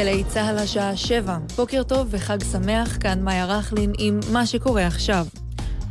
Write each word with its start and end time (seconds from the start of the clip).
גלי 0.00 0.24
צה"ל 0.24 0.58
השעה 0.58 0.96
שבע. 0.96 1.38
בוקר 1.56 1.82
טוב 1.82 2.08
וחג 2.10 2.38
שמח, 2.52 2.96
כאן 3.00 3.22
מאיה 3.22 3.46
רכלין 3.46 3.92
עם 3.98 4.20
מה 4.32 4.46
שקורה 4.46 4.86
עכשיו. 4.86 5.26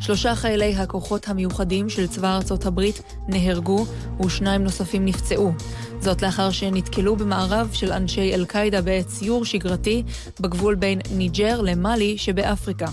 שלושה 0.00 0.34
חיילי 0.34 0.74
הכוחות 0.74 1.28
המיוחדים 1.28 1.88
של 1.88 2.06
צבא 2.06 2.36
ארצות 2.36 2.66
הברית 2.66 3.02
נהרגו 3.28 3.86
ושניים 4.20 4.64
נוספים 4.64 5.04
נפצעו. 5.04 5.52
זאת 6.00 6.22
לאחר 6.22 6.50
שנתקלו 6.50 7.16
במערב 7.16 7.68
של 7.72 7.92
אנשי 7.92 8.34
אל-קאעידה 8.34 8.82
בעת 8.82 9.08
סיור 9.08 9.44
שגרתי 9.44 10.02
בגבול 10.40 10.74
בין 10.74 10.98
ניג'ר 11.10 11.60
למאלי 11.60 12.18
שבאפריקה. 12.18 12.86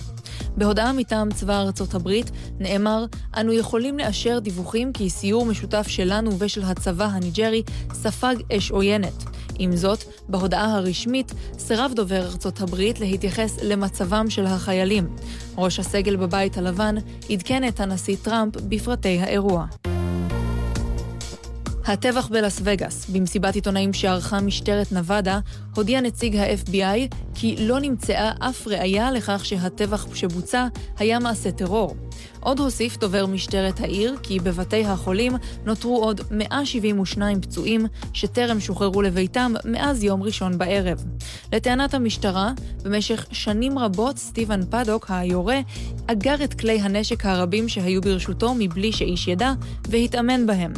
בהודעה 0.56 0.92
מטעם 0.92 1.32
צבא 1.32 1.60
ארצות 1.60 1.94
הברית 1.94 2.30
נאמר, 2.58 3.04
אנו 3.36 3.52
יכולים 3.52 3.98
לאשר 3.98 4.38
דיווחים 4.38 4.92
כי 4.92 5.10
סיור 5.10 5.46
משותף 5.46 5.88
שלנו 5.88 6.38
ושל 6.38 6.62
הצבא 6.64 7.04
הניג'רי 7.04 7.62
ספג 7.92 8.36
אש 8.52 8.70
עוינת. 8.70 9.37
עם 9.58 9.76
זאת, 9.76 10.04
בהודעה 10.28 10.74
הרשמית 10.74 11.32
סירב 11.58 11.92
דובר 11.94 12.26
ארצות 12.26 12.60
הברית 12.60 13.00
להתייחס 13.00 13.58
למצבם 13.62 14.30
של 14.30 14.46
החיילים. 14.46 15.16
ראש 15.56 15.78
הסגל 15.78 16.16
בבית 16.16 16.58
הלבן 16.58 16.94
עדכן 17.30 17.68
את 17.68 17.80
הנשיא 17.80 18.16
טראמפ 18.22 18.56
בפרטי 18.56 19.18
האירוע. 19.20 19.66
הטבח 21.86 22.28
בלאס 22.28 22.60
וגאס, 22.64 23.10
במסיבת 23.10 23.54
עיתונאים 23.54 23.92
שערכה 23.92 24.40
משטרת 24.40 24.92
נבדה, 24.92 25.40
הודיע 25.78 26.00
נציג 26.00 26.36
ה-FBI 26.36 27.14
כי 27.34 27.56
לא 27.58 27.80
נמצאה 27.80 28.32
אף 28.38 28.66
ראיה 28.66 29.10
לכך 29.10 29.44
שהטבח 29.44 30.14
שבוצע 30.14 30.66
היה 30.98 31.18
מעשה 31.18 31.50
טרור. 31.52 31.94
עוד 32.40 32.58
הוסיף 32.58 32.96
דובר 32.96 33.26
משטרת 33.26 33.80
העיר 33.80 34.16
כי 34.22 34.38
בבתי 34.38 34.84
החולים 34.84 35.32
נותרו 35.64 36.04
עוד 36.04 36.20
172 36.30 37.40
פצועים 37.40 37.86
שטרם 38.12 38.60
שוחררו 38.60 39.02
לביתם 39.02 39.52
מאז 39.64 40.04
יום 40.04 40.22
ראשון 40.22 40.58
בערב. 40.58 41.04
לטענת 41.52 41.94
המשטרה, 41.94 42.52
במשך 42.82 43.26
שנים 43.32 43.78
רבות 43.78 44.18
סטיבן 44.18 44.60
פדוק, 44.70 45.06
היורה, 45.08 45.60
אגר 46.06 46.44
את 46.44 46.54
כלי 46.54 46.80
הנשק 46.80 47.26
הרבים 47.26 47.68
שהיו 47.68 48.00
ברשותו 48.00 48.54
מבלי 48.58 48.92
שאיש 48.92 49.28
ידע, 49.28 49.52
והתאמן 49.88 50.46
בהם. 50.46 50.72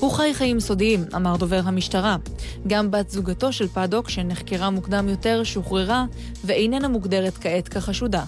הוא 0.00 0.12
חי 0.12 0.34
חיים 0.34 0.60
סודיים, 0.60 1.04
אמר 1.16 1.36
דובר 1.36 1.60
המשטרה. 1.64 2.16
גם 2.66 2.90
בת 2.90 3.10
זוגתו 3.10 3.52
של 3.52 3.68
פדוק, 3.68 4.08
שנחקרה 4.46 4.70
מוקדם 4.70 5.08
יותר, 5.08 5.44
שוחררה, 5.44 6.04
ואיננה 6.44 6.88
מוגדרת 6.88 7.38
כעת 7.40 7.68
כחשודה. 7.68 8.24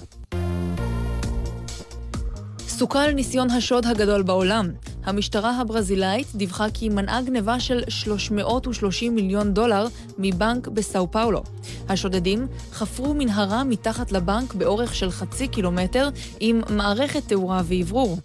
סוכל 2.69 3.11
ניסיון 3.11 3.51
השוד 3.51 3.87
הגדול 3.87 4.23
בעולם. 4.23 4.71
המשטרה 5.05 5.61
הברזילאית 5.61 6.27
דיווחה 6.35 6.67
כי 6.75 6.89
מנעה 6.89 7.23
גניבה 7.23 7.61
של 7.61 7.83
330 7.89 9.15
מיליון 9.15 9.55
דולר 9.55 9.87
מבנק 10.19 10.69
בסאו 10.69 11.11
פאולו. 11.11 11.43
השודדים 11.89 12.47
חפרו 12.73 13.15
מנהרה 13.15 13.65
מתחת 13.65 14.13
לבנק 14.13 14.55
באורך 14.55 14.95
של 14.95 15.11
חצי 15.11 15.49
קילומטר 15.49 16.09
עם 16.41 16.61
מערכת 16.71 17.29
תאורה 17.29 17.63
ואוורור. 17.65 18.19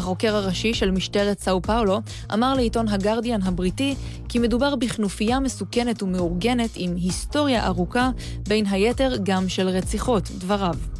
החוקר 0.00 0.36
הראשי 0.36 0.74
של 0.74 0.90
משטרת 0.90 1.40
סאו 1.40 1.62
פאולו 1.62 2.00
אמר 2.34 2.54
לעיתון 2.54 2.88
הגרדיאן 2.88 3.42
הבריטי 3.42 3.94
כי 4.28 4.38
מדובר 4.38 4.76
בכנופיה 4.76 5.40
מסוכנת 5.40 6.02
ומאורגנת 6.02 6.70
עם 6.76 6.96
היסטוריה 6.96 7.66
ארוכה, 7.66 8.10
בין 8.48 8.66
היתר 8.66 9.16
גם 9.22 9.48
של 9.48 9.68
רציחות, 9.68 10.30
דבריו. 10.38 10.99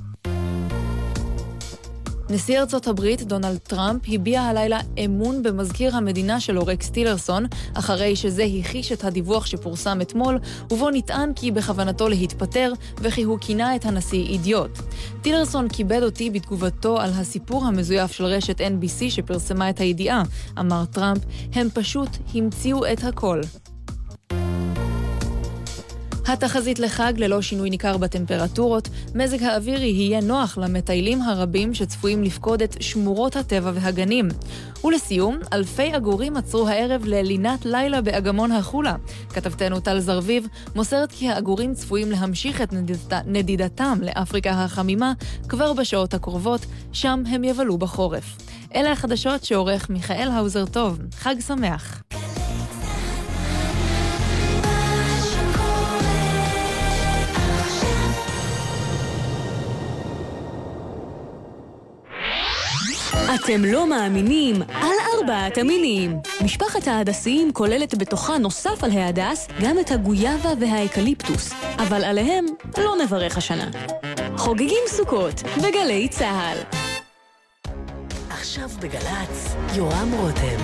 נשיא 2.31 2.61
ארצות 2.61 2.87
הברית, 2.87 3.23
דונלד 3.23 3.59
טראמפ, 3.59 4.03
הביע 4.09 4.43
הלילה 4.43 4.81
אמון 5.05 5.43
במזכיר 5.43 5.97
המדינה 5.97 6.41
שלו, 6.41 6.67
רקס 6.67 6.91
טילרסון, 6.91 7.47
אחרי 7.75 8.17
שזה 8.17 8.45
הכחיש 8.45 8.93
את 8.93 9.05
הדיווח 9.05 9.47
שפורסם 9.47 10.01
אתמול, 10.01 10.39
ובו 10.71 10.91
נטען 10.91 11.33
כי 11.37 11.51
בכוונתו 11.51 12.09
להתפטר, 12.09 12.73
וכי 12.99 13.23
הוא 13.23 13.39
כינה 13.41 13.77
את 13.77 13.85
הנשיא 13.85 14.27
אידיוט. 14.27 14.79
טילרסון 15.23 15.69
כיבד 15.69 16.03
אותי 16.03 16.31
בתגובתו 16.31 17.01
על 17.01 17.11
הסיפור 17.15 17.67
המזויף 17.67 18.13
של 18.13 18.25
רשת 18.25 18.61
NBC 18.61 19.11
שפרסמה 19.11 19.71
את 19.71 19.81
הידיעה, 19.81 20.23
אמר 20.59 20.85
טראמפ, 20.85 21.21
הם 21.53 21.69
פשוט 21.75 22.09
המציאו 22.35 22.93
את 22.93 23.05
הכל. 23.05 23.41
התחזית 26.33 26.79
לחג 26.79 27.13
ללא 27.17 27.43
שינוי 27.43 27.71
ניכר 27.71 27.97
בטמפרטורות, 27.97 28.89
מזג 29.15 29.43
האוויר 29.43 29.83
יהיה 29.83 30.21
נוח 30.21 30.59
למטיילים 30.59 31.23
הרבים 31.23 31.75
שצפויים 31.75 32.23
לפקוד 32.23 32.63
את 32.63 32.83
שמורות 32.83 33.37
הטבע 33.37 33.71
והגנים. 33.75 34.29
ולסיום, 34.85 35.39
אלפי 35.53 35.93
עגורים 35.93 36.37
עצרו 36.37 36.69
הערב 36.69 37.05
ללינת 37.05 37.65
לילה 37.65 38.01
באגמון 38.01 38.53
החולה. 38.53 38.97
כתבתנו 39.29 39.81
טל 39.81 40.01
זרביב 40.01 40.47
מוסרת 40.75 41.13
כי 41.13 41.29
העגורים 41.29 41.75
צפויים 41.75 42.11
להמשיך 42.11 42.63
את 42.63 42.73
נדידת, 42.73 43.13
נדידתם 43.27 43.99
לאפריקה 44.03 44.51
החמימה 44.51 45.13
כבר 45.49 45.73
בשעות 45.73 46.15
הקרובות, 46.15 46.67
שם 46.93 47.23
הם 47.29 47.45
יבלו 47.45 47.79
בחורף. 47.79 48.37
אלה 48.75 48.93
החדשות 48.93 49.45
שעורך 49.45 49.91
מיכאל 49.91 50.29
האוזר 50.29 50.67
טוב. 50.67 50.99
חג 51.13 51.35
שמח. 51.47 52.03
אתם 63.35 63.65
לא 63.65 63.87
מאמינים 63.87 64.63
על 64.63 64.93
ארבעת 65.15 65.59
המינים. 65.59 66.19
משפחת 66.45 66.89
ההדסיים 66.89 67.53
כוללת 67.53 67.99
בתוכה 67.99 68.39
נוסף 68.39 68.85
על 68.85 68.91
ההדס 68.91 69.49
גם 69.63 69.79
את 69.79 69.91
הגויאבה 69.91 70.51
והאקליפטוס, 70.61 71.53
אבל 71.79 72.05
עליהם 72.05 72.47
לא 72.79 72.95
נברך 73.05 73.37
השנה. 73.37 73.71
חוגגים 74.37 74.83
סוכות 74.87 75.43
בגלי 75.59 76.09
צה"ל. 76.09 76.59
עכשיו 78.31 78.69
בגל"צ, 78.81 79.55
יורם 79.77 80.13
רותם. 80.13 80.61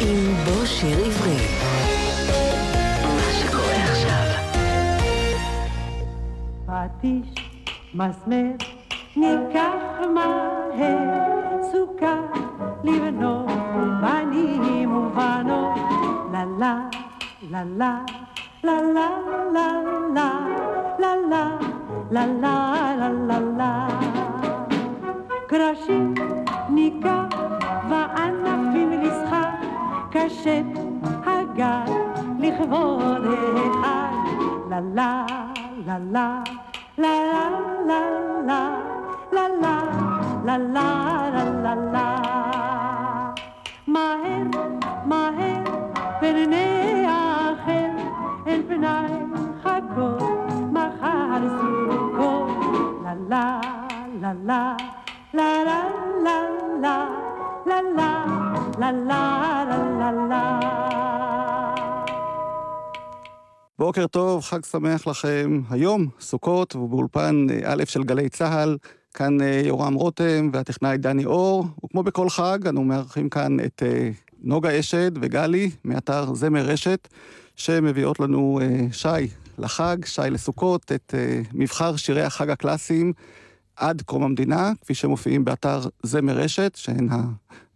עם 0.00 0.34
בוא 0.44 0.66
שיר 0.66 0.98
עברי. 1.06 1.46
מה 3.02 3.32
שקורה 3.40 3.84
עכשיו. 3.84 4.26
פטיש, 6.66 7.44
מסמר 7.94 8.75
ניקח 9.16 10.06
מהר 10.14 11.62
סוכה 11.62 12.20
לבנות 12.84 13.46
בנים 14.02 14.96
ובנות. 14.96 15.78
לה 16.32 16.44
לה, 16.58 16.78
לה 17.50 17.64
לה, 17.64 17.98
לה 18.64 18.80
לה, 18.92 19.10
לה 19.52 19.72
לה, 20.14 20.30
לה 20.98 21.16
לה, 21.30 21.48
לה 22.10 22.26
לה, 22.26 22.96
לה 22.96 23.08
לה 23.08 23.38
לה. 23.56 23.88
קרשים 25.46 26.14
ניקח 26.70 27.26
וענפים 27.90 28.90
לשחק, 28.90 29.66
קשת 30.10 30.64
הגל 31.26 31.92
לכבוד 32.38 33.24
החג. 33.24 34.16
לה 34.70 34.80
לה, 34.94 35.26
לה 35.86 35.98
לה, 35.98 36.42
לה 36.98 37.08
לה, 37.08 37.50
לה 37.86 38.35
la 40.46 40.56
la, 40.56 40.88
la 41.34 41.44
la 41.64 41.74
la. 41.94 42.06
מהר, 43.86 44.46
מהר, 45.06 45.64
פני 46.20 47.04
האחר, 47.08 47.90
אל 48.46 48.62
פניי 48.68 49.12
חכות, 49.62 50.22
מחר. 50.72 51.26
לה 53.04 53.14
לה, 53.28 53.60
לה 54.20 54.32
לה, 54.44 54.76
לה 55.34 55.64
לה 55.64 55.82
לה 56.24 56.40
לה, 56.82 57.06
לה 57.66 57.80
לה, 57.96 58.24
לה 58.78 58.90
לה 58.92 59.64
לה 59.64 59.82
לה 59.98 60.26
לה. 60.28 60.60
בוקר 63.78 64.06
טוב, 64.06 64.42
חג 64.42 64.64
שמח 64.64 65.06
לכם. 65.06 65.60
היום 65.70 66.06
סוכות 66.20 66.76
ובאולפן 66.76 67.46
א' 67.64 67.84
של 67.84 68.02
גלי 68.02 68.28
צה"ל, 68.28 68.76
כאן 69.16 69.40
אה, 69.40 69.62
יורם 69.64 69.94
רותם 69.94 70.50
והטכנאי 70.52 70.98
דני 70.98 71.24
אור, 71.24 71.66
וכמו 71.84 72.02
בכל 72.02 72.28
חג, 72.28 72.66
אנו 72.68 72.84
מארחים 72.84 73.28
כאן 73.28 73.60
את 73.60 73.82
אה, 73.86 74.10
נוגה 74.42 74.80
אשד 74.80 75.10
וגלי 75.20 75.70
מאתר 75.84 76.34
זמר 76.34 76.64
רשת, 76.64 77.08
שמביאות 77.56 78.20
לנו 78.20 78.60
אה, 78.62 78.86
שי 78.92 79.28
לחג, 79.58 79.96
שי 80.04 80.20
לסוכות, 80.30 80.92
את 80.92 81.14
מבחר 81.54 81.96
שירי 81.96 82.22
החג 82.22 82.50
הקלאסיים 82.50 83.12
עד 83.76 84.02
קום 84.02 84.22
המדינה, 84.22 84.72
כפי 84.80 84.94
שמופיעים 84.94 85.44
באתר 85.44 85.80
זמר 86.02 86.32
רשת, 86.32 86.76
שהן 86.76 87.08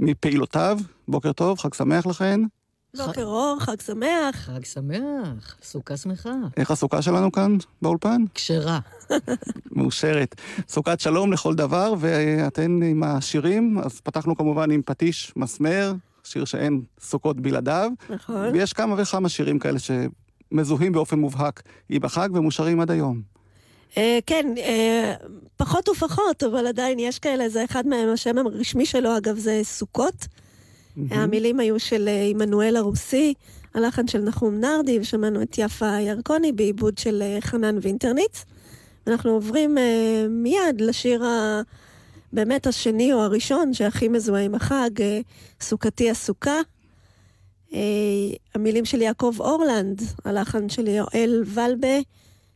מפעילותיו. 0.01 0.79
בוקר 1.09 1.33
טוב, 1.33 1.59
חג 1.59 1.75
שמח 1.75 2.07
לכן. 2.07 2.41
בוקר 2.97 3.25
אור, 3.25 3.57
חג 3.61 3.81
שמח. 3.81 4.37
חג 4.37 4.65
שמח, 4.65 5.57
סוכה 5.63 5.97
שמחה. 5.97 6.35
איך 6.57 6.71
הסוכה 6.71 7.03
שלנו 7.03 7.33
כאן 7.33 7.57
באולפן? 7.83 8.25
כשרה. 8.35 8.79
מאושרת. 9.77 10.35
סוכת 10.69 11.01
שלום 11.01 11.33
לכל 11.33 11.55
דבר, 11.55 11.95
ואתן 11.99 12.83
עם 12.83 13.03
השירים, 13.03 13.79
אז 13.79 14.01
פתחנו 14.01 14.37
כמובן 14.37 14.71
עם 14.71 14.83
פטיש 14.85 15.33
מסמר, 15.37 15.93
שיר 16.25 16.45
שאין 16.45 16.83
סוכות 17.01 17.41
בלעדיו. 17.41 17.91
נכון. 18.11 18.49
ויש 18.53 18.73
כמה 18.73 19.03
וכמה 19.03 19.29
שירים 19.29 19.59
כאלה 19.59 19.79
מזוהים 20.53 20.93
באופן 20.93 21.19
מובהק 21.19 21.63
עם 21.89 22.05
החג 22.05 22.29
ומאושרים 22.33 22.81
עד 22.81 22.91
היום. 22.91 23.23
אה, 23.97 24.19
כן, 24.27 24.47
אה, 24.59 25.15
פחות 25.57 25.89
ופחות, 25.89 26.43
אבל 26.43 26.67
עדיין 26.67 26.99
יש 26.99 27.19
כאלה, 27.19 27.49
זה 27.49 27.65
אחד 27.65 27.87
מהם, 27.87 28.09
השם 28.13 28.39
הרשמי 28.39 28.87
שלו, 28.87 29.17
אגב, 29.17 29.37
זה 29.37 29.61
סוכות. 29.63 30.27
המילים 31.11 31.61
היו 31.61 31.81
של 31.81 32.09
אה, 32.09 32.27
עמנואל 32.31 32.77
הרוסי, 32.77 33.35
הלחן 33.75 34.07
של 34.07 34.19
נחום 34.19 34.55
נרדי, 34.55 34.99
ושמענו 35.01 35.43
את 35.43 35.59
יפה 35.59 36.01
ירקוני 36.01 36.53
בעיבוד 36.53 36.99
של 36.99 37.23
אה, 37.23 37.39
חנן 37.41 37.79
וינטרניץ. 37.83 38.45
אנחנו 39.07 39.31
עוברים 39.31 39.79
אה, 39.79 40.27
מיד 40.29 40.81
לשיר 40.81 41.25
ה... 41.25 41.63
באמת 42.33 42.67
השני 42.67 43.13
או 43.13 43.19
הראשון 43.19 43.75
שהכי 43.75 44.09
מזוהה 44.09 44.43
עם 44.43 44.55
החג, 44.55 44.91
אה, 45.01 45.21
סוכתי 45.61 46.11
הסוכה. 46.11 46.61
אה, 47.75 47.81
המילים 48.55 48.85
של 48.85 49.03
יעקב 49.03 49.35
אורלנד, 49.41 50.03
הלחן 50.25 50.69
של 50.69 50.89
יואל 50.89 51.43
ולבה, 51.47 51.99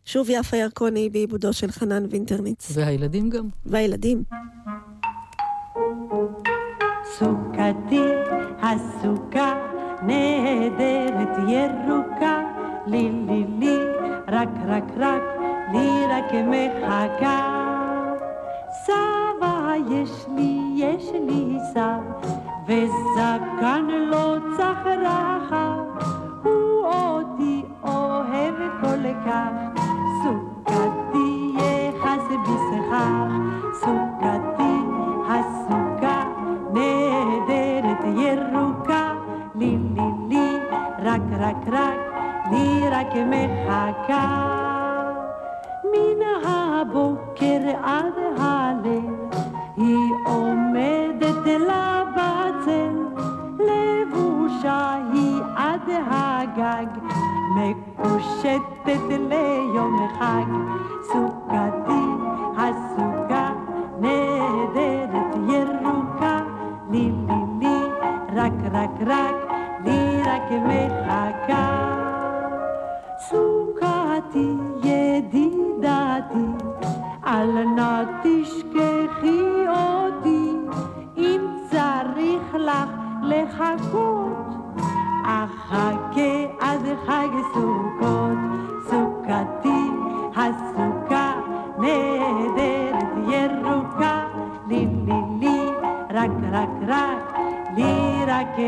שוב 0.05 0.27
יפה 0.31 0.57
ירקוני 0.57 1.11
בעיבודו 1.11 1.53
של 1.53 1.71
חנן 1.71 2.05
וינטרניץ. 2.11 2.69
והילדים 2.75 3.31
גם. 3.31 3.49
והילדים. 3.67 4.23
סוכתי 7.19 8.03
הסוכה 8.63 9.55
נהדרת 10.03 11.39
ירוקה 11.49 12.41
לי 12.87 13.11
לי 13.27 13.45
לי 13.59 13.79
רק 14.29 14.49
רק 14.67 14.85
רק 14.97 15.23
לי 15.73 15.89
רק 16.11 16.33
מחכה. 16.33 17.41
סבא 18.85 19.73
יש 19.91 20.27
לי 20.37 20.61
יש 20.75 21.11
לי 21.27 21.59
סב 21.75 22.29
וזקן 22.67 23.87
לא 23.87 24.37
צח 24.57 24.87
רחב. 24.87 26.07
הוא 26.43 26.87
אותי 26.87 27.63
אוהב 27.83 28.55
כל 28.81 29.13
כך. 29.27 29.81
סוכתי 30.23 31.04
רק 41.73 41.99
רק 42.51 42.85
רק 42.93 43.15
מחכה 43.27 44.55
מן 45.85 46.49
הבוקר 46.49 47.61
עד 47.83 48.19
הליל 48.39 49.15
היא 49.77 50.11
עומדת 50.27 51.47
לה 51.67 52.03
בצל 52.17 52.97
לבושה 53.59 54.95
היא 55.13 55.41
עד 55.57 55.91
הגג 56.11 56.87
מקושטת 57.57 59.09
ליום 59.09 60.09
חג. 60.19 60.51
סוכתי 61.03 62.05
הסוכה 62.57 63.53
נהדרת 64.01 65.37
ירוקה 65.49 66.41
לי 66.91 67.13
לי 67.29 67.35
לי 67.61 67.77
רק 68.35 68.53
רק 68.73 68.91
רק 69.07 69.44
מחכה 70.61 71.95
סוכתי 73.19 74.55
ידידתי 74.85 76.65
אל 77.27 77.65
נא 77.77 78.03
תשכחי 78.23 79.41
אותי. 79.69 80.51
אם 81.17 81.41
צריך 81.71 82.55
לך 82.55 82.91
לחכות 83.23 84.55
אחכה 85.25 86.45
עד 86.61 86.81
חג 87.07 87.29
סוכות. 87.55 88.39
סוכתי 88.85 89.91
הסוכה 90.37 91.33
נהדרת 91.79 93.05
ירוקה. 93.29 94.25
לי 94.69 94.87
לי 95.07 95.21
לי 95.41 95.61
רק 96.11 96.31
רק 96.53 96.71
רק 96.89 97.39
לי 97.77 98.25
רק 98.27 98.59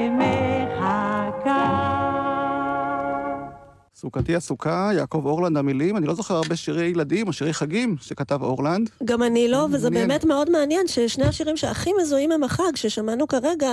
סוכתי 3.97 4.37
הסוכה, 4.37 4.91
יעקב 4.95 5.23
אורלנד 5.27 5.57
המילים, 5.57 5.97
אני 5.97 6.07
לא 6.07 6.15
זוכר 6.15 6.35
הרבה 6.35 6.57
שירי 6.57 6.85
ילדים 6.85 7.29
או 7.29 7.33
שירי 7.33 7.53
חגים 7.53 7.97
שכתב 8.01 8.43
אורלנד. 8.43 8.91
גם 9.05 9.23
אני 9.23 9.49
לא, 9.49 9.67
וזה 9.73 9.91
מעניין. 9.91 10.09
באמת 10.09 10.25
מאוד 10.25 10.51
מעניין 10.51 10.89
ששני 10.89 11.25
השירים 11.25 11.57
שהכי 11.57 11.91
מזוהים 12.03 12.33
עם 12.33 12.45
החג, 12.45 12.77
ששמענו 12.77 13.27
כרגע, 13.27 13.71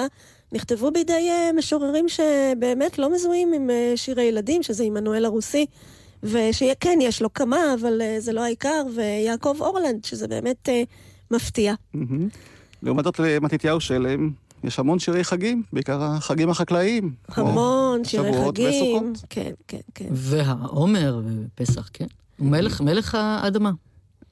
נכתבו 0.51 0.91
בידי 0.91 1.29
אה, 1.29 1.49
משוררים 1.57 2.05
שבאמת 2.09 2.99
לא 2.99 3.13
מזוהים 3.13 3.53
עם 3.53 3.69
אה, 3.69 3.93
שירי 3.95 4.23
ילדים, 4.23 4.63
שזה 4.63 4.83
עמנואל 4.83 5.25
הרוסי, 5.25 5.65
ושכן, 6.23 6.99
יש 7.01 7.21
לו 7.21 7.33
כמה, 7.33 7.73
אבל 7.73 8.01
אה, 8.01 8.15
זה 8.19 8.33
לא 8.33 8.43
העיקר, 8.43 8.83
ויעקב 8.95 9.55
אורלנד, 9.59 10.05
שזה 10.05 10.27
באמת 10.27 10.69
מפתיע. 11.31 11.73
לעומת 12.83 13.03
זאת 13.03 13.19
למתתיהו 13.19 13.79
שלם, 13.79 14.31
יש 14.63 14.80
המון 14.80 15.00
שירי 15.00 15.24
חגים, 15.24 15.63
בעיקר 15.74 16.04
החגים 16.04 16.50
החקלאיים. 16.50 17.13
המון 17.30 18.04
שירי 18.04 18.33
שבועות 18.33 18.57
חגים. 18.57 18.69
וסוכות. 18.69 19.25
כן, 19.30 19.51
כן, 19.68 19.77
כן. 19.95 20.07
והעומר 20.12 21.21
ופסח, 21.25 21.89
כן. 21.94 22.06
הוא 22.38 22.48
מלך, 22.48 22.81
מלך 22.81 23.15
האדמה. 23.15 23.71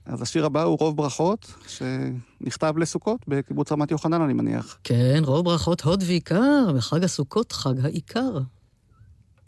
אז 0.05 0.21
השיר 0.21 0.45
הבא 0.45 0.63
הוא 0.63 0.77
רוב 0.79 0.97
ברכות, 0.97 1.53
שנכתב 1.67 2.73
לסוכות 2.77 3.19
בקיבוץ 3.27 3.71
רמת 3.71 3.91
יוחנן, 3.91 4.21
אני 4.21 4.33
מניח. 4.33 4.77
כן, 4.83 5.21
רוב 5.25 5.45
ברכות 5.45 5.81
הוד 5.81 6.03
ועיקר, 6.07 6.71
וחג 6.75 7.03
הסוכות 7.03 7.51
חג 7.51 7.85
העיקר. 7.85 8.37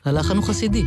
הלחן 0.06 0.38
הוא 0.38 0.44
חסידי. 0.44 0.84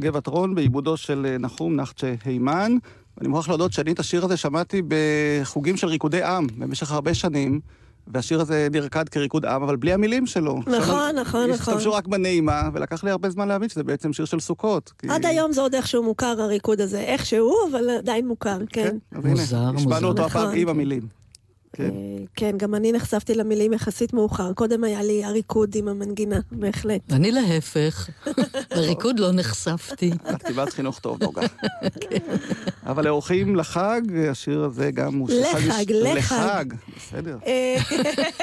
הגבעת 0.00 0.26
רון 0.26 0.54
בעיבודו 0.54 0.96
של 0.96 1.26
אה, 1.30 1.38
נחום 1.38 1.76
נחצ'ה 1.76 2.14
הימן. 2.24 2.72
אני 3.20 3.28
מוכרח 3.28 3.48
להודות 3.48 3.72
שאני 3.72 3.92
את 3.92 3.98
השיר 3.98 4.24
הזה 4.24 4.36
שמעתי 4.36 4.82
בחוגים 4.88 5.76
של 5.76 5.86
ריקודי 5.86 6.22
עם 6.22 6.46
במשך 6.58 6.92
הרבה 6.92 7.14
שנים, 7.14 7.60
והשיר 8.06 8.40
הזה 8.40 8.68
נרקד 8.72 9.08
כריקוד 9.08 9.44
עם, 9.46 9.62
אבל 9.62 9.76
בלי 9.76 9.92
המילים 9.92 10.26
שלו. 10.26 10.60
נכון, 10.66 10.76
נכון, 11.16 11.50
נכון. 11.50 11.50
השתמשו 11.50 11.92
רק 11.92 12.06
בנעימה, 12.06 12.62
ולקח 12.72 13.04
לי 13.04 13.10
הרבה 13.10 13.30
זמן 13.30 13.48
להבין 13.48 13.68
שזה 13.68 13.84
בעצם 13.84 14.12
שיר 14.12 14.24
של 14.24 14.40
סוכות. 14.40 14.92
כי- 14.98 15.06
עד 15.10 15.26
היום 15.26 15.52
זה 15.52 15.60
עוד 15.60 15.74
איכשהו 15.74 16.02
מוכר, 16.02 16.36
הריקוד 16.42 16.80
הזה. 16.80 17.00
איכשהו, 17.00 17.54
אבל 17.70 17.90
עדיין 17.98 18.28
מוכר, 18.28 18.58
כן. 18.68 18.96
אז 19.12 19.24
הנה, 19.24 19.30
מוזר, 19.34 19.72
מוזר. 19.72 19.76
השמענו 19.78 20.08
אותו 20.08 20.24
הפעם 20.24 20.42
נכון. 20.42 20.58
עם 20.58 20.68
המילים. 20.68 21.19
כן. 21.80 21.94
אה, 21.94 22.24
כן, 22.34 22.58
גם 22.58 22.74
אני 22.74 22.92
נחשפתי 22.92 23.34
למילים 23.34 23.72
יחסית 23.72 24.12
מאוחר. 24.12 24.52
קודם 24.52 24.84
היה 24.84 25.02
לי 25.02 25.24
הריקוד 25.24 25.74
עם 25.74 25.88
המנגינה, 25.88 26.40
בהחלט. 26.52 27.12
אני 27.12 27.32
להפך, 27.32 28.08
לריקוד 28.76 29.20
לא 29.20 29.32
נחשפתי. 29.32 30.10
את 30.30 30.42
קיבלת 30.42 30.72
חינוך 30.72 30.98
טוב, 30.98 31.22
נוגה. 31.22 31.42
אבל 32.90 33.04
לאורחים 33.04 33.56
לחג, 33.56 34.00
השיר 34.30 34.64
הזה 34.64 34.90
גם 34.90 35.14
הוא 35.14 35.28
של 35.28 35.40
לחג, 35.40 35.92
לחג. 35.92 36.16
לחג, 36.16 36.64
בסדר. 36.96 37.38
אה, 37.46 37.76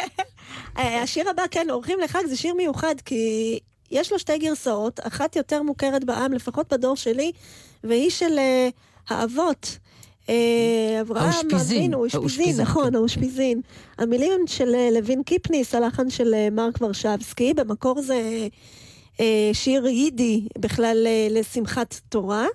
אה, 0.78 1.02
השיר 1.04 1.30
הבא, 1.30 1.44
כן, 1.52 1.68
אורחים 1.70 2.00
לחג, 2.04 2.22
זה 2.30 2.38
שיר 2.38 2.54
מיוחד, 2.54 2.96
כי 3.06 3.60
יש 3.92 4.12
לו 4.12 4.20
שתי 4.20 4.38
גרסאות, 4.38 5.00
אחת 5.04 5.36
יותר 5.36 5.62
מוכרת 5.62 6.04
בעם, 6.04 6.34
לפחות 6.34 6.74
בדור 6.74 6.96
שלי, 6.96 7.32
והיא 7.84 8.10
של 8.10 8.40
האבות. 9.10 9.78
אה, 10.30 11.02
אברהם 11.02 11.26
האושפיזין, 11.26 11.78
אבינו, 11.78 12.04
אושפיזין, 12.04 12.62
נכון, 12.62 12.90
כן. 12.90 12.96
האושפיזין. 12.96 13.62
המילים 13.98 14.32
הן 14.32 14.48
של 14.48 14.76
אה, 14.76 14.90
לוין 14.92 15.24
קיפניס, 15.24 15.76
הלחן 15.76 16.10
של 16.10 16.34
אה, 16.34 16.50
מרק 16.52 16.82
ורשבסקי, 16.82 17.54
במקור 17.54 18.02
זה 18.02 18.48
שיר 19.54 19.88
יידי, 19.88 20.48
בכלל 20.58 21.08
לשמחת 21.30 22.00
תורה. 22.10 22.46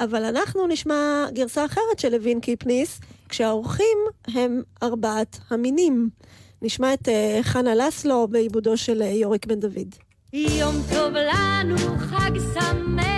אבל 0.00 0.24
אנחנו 0.24 0.66
נשמע 0.66 1.26
גרסה 1.32 1.64
אחרת 1.64 1.98
של 1.98 2.08
לוין 2.08 2.40
קיפניס, 2.40 3.00
כשהאורחים 3.28 3.98
הם 4.28 4.62
ארבעת 4.82 5.38
המינים. 5.50 6.08
נשמע 6.62 6.94
את 6.94 7.08
חנה 7.42 7.74
לסלו 7.74 8.28
בעיבודו 8.30 8.76
של 8.76 9.02
יוריק 9.02 9.46
בן 9.46 9.60
דוד. 9.60 9.94
יום 10.32 10.74
טוב 10.94 11.14
לנו, 11.14 11.76
חג 11.98 12.30
שמח, 12.54 13.17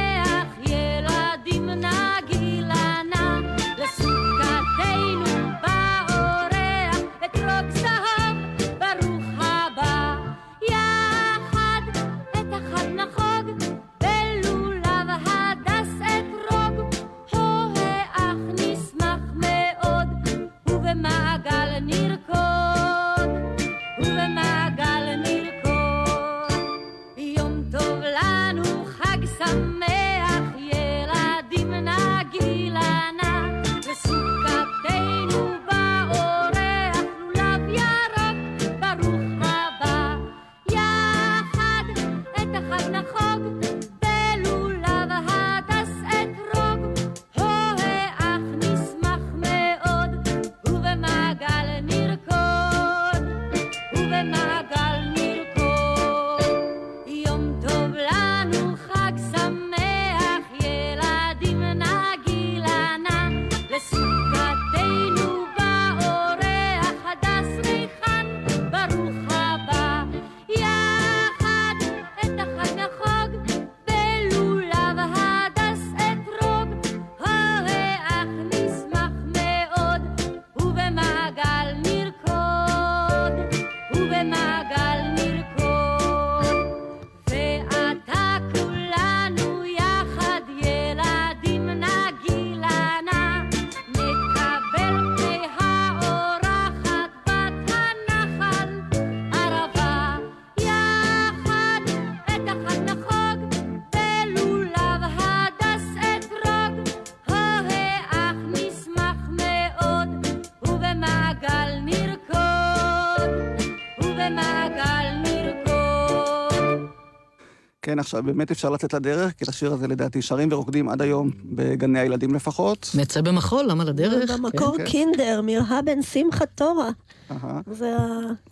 כן, 117.82 117.98
עכשיו 117.98 118.22
באמת 118.22 118.50
אפשר 118.50 118.70
לצאת 118.70 118.94
לדרך, 118.94 119.32
כי 119.32 119.44
את 119.44 119.48
השיר 119.48 119.72
הזה 119.72 119.88
לדעתי 119.88 120.22
שרים 120.22 120.48
ורוקדים 120.52 120.88
עד 120.88 121.02
היום 121.02 121.30
בגני 121.44 121.98
הילדים 121.98 122.34
לפחות. 122.34 122.90
נצא 122.94 123.20
במחול, 123.20 123.64
למה 123.68 123.84
לדרך? 123.84 124.30
במקור 124.30 124.76
כן. 124.76 124.84
קינדר, 124.84 125.40
מירהה 125.40 125.82
בן 125.82 126.02
שמחת 126.02 126.48
תורה. 126.54 126.90
אהה. 127.30 127.60
זה 127.70 127.96
ה... 127.96 128.02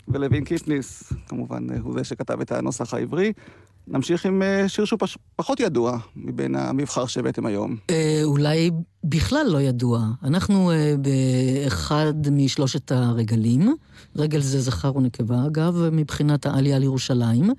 ולוין 0.08 0.44
קיפניס, 0.44 1.12
כמובן, 1.28 1.66
הוא 1.82 1.94
זה 1.94 2.04
שכתב 2.04 2.40
את 2.40 2.52
הנוסח 2.52 2.94
העברי. 2.94 3.32
נמשיך 3.90 4.26
עם 4.26 4.42
אה, 4.42 4.68
שיר 4.68 4.84
שהוא 4.84 4.98
פש... 5.00 5.18
פחות 5.36 5.60
ידוע 5.60 5.98
מבין 6.16 6.54
המבחר 6.54 7.06
שהבאתם 7.06 7.46
היום. 7.46 7.76
אה, 7.90 8.20
אולי 8.24 8.70
בכלל 9.04 9.46
לא 9.48 9.60
ידוע. 9.60 10.06
אנחנו 10.24 10.70
אה, 10.70 10.94
באחד 10.98 12.14
משלושת 12.32 12.92
הרגלים, 12.92 13.74
רגל 14.16 14.40
זה 14.40 14.60
זכר 14.60 14.96
ונקבה 14.96 15.46
אגב, 15.46 15.88
מבחינת 15.92 16.46
העלייה 16.46 16.78
לירושלים, 16.78 17.50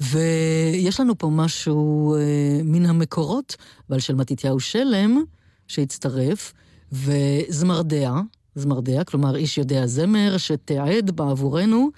ויש 0.00 1.00
לנו 1.00 1.18
פה 1.18 1.30
משהו 1.30 2.14
אה, 2.14 2.20
מן 2.64 2.86
המקורות, 2.86 3.56
אבל 3.90 3.98
של 3.98 4.14
מתתיהו 4.14 4.60
שלם, 4.60 5.22
שהצטרף, 5.68 6.52
וזמרדע, 6.92 8.12
זמרדע, 8.54 9.04
כלומר 9.04 9.36
איש 9.36 9.58
יודע 9.58 9.86
זמר, 9.86 10.36
שתיעד 10.36 11.10
בעבורנו 11.10 11.90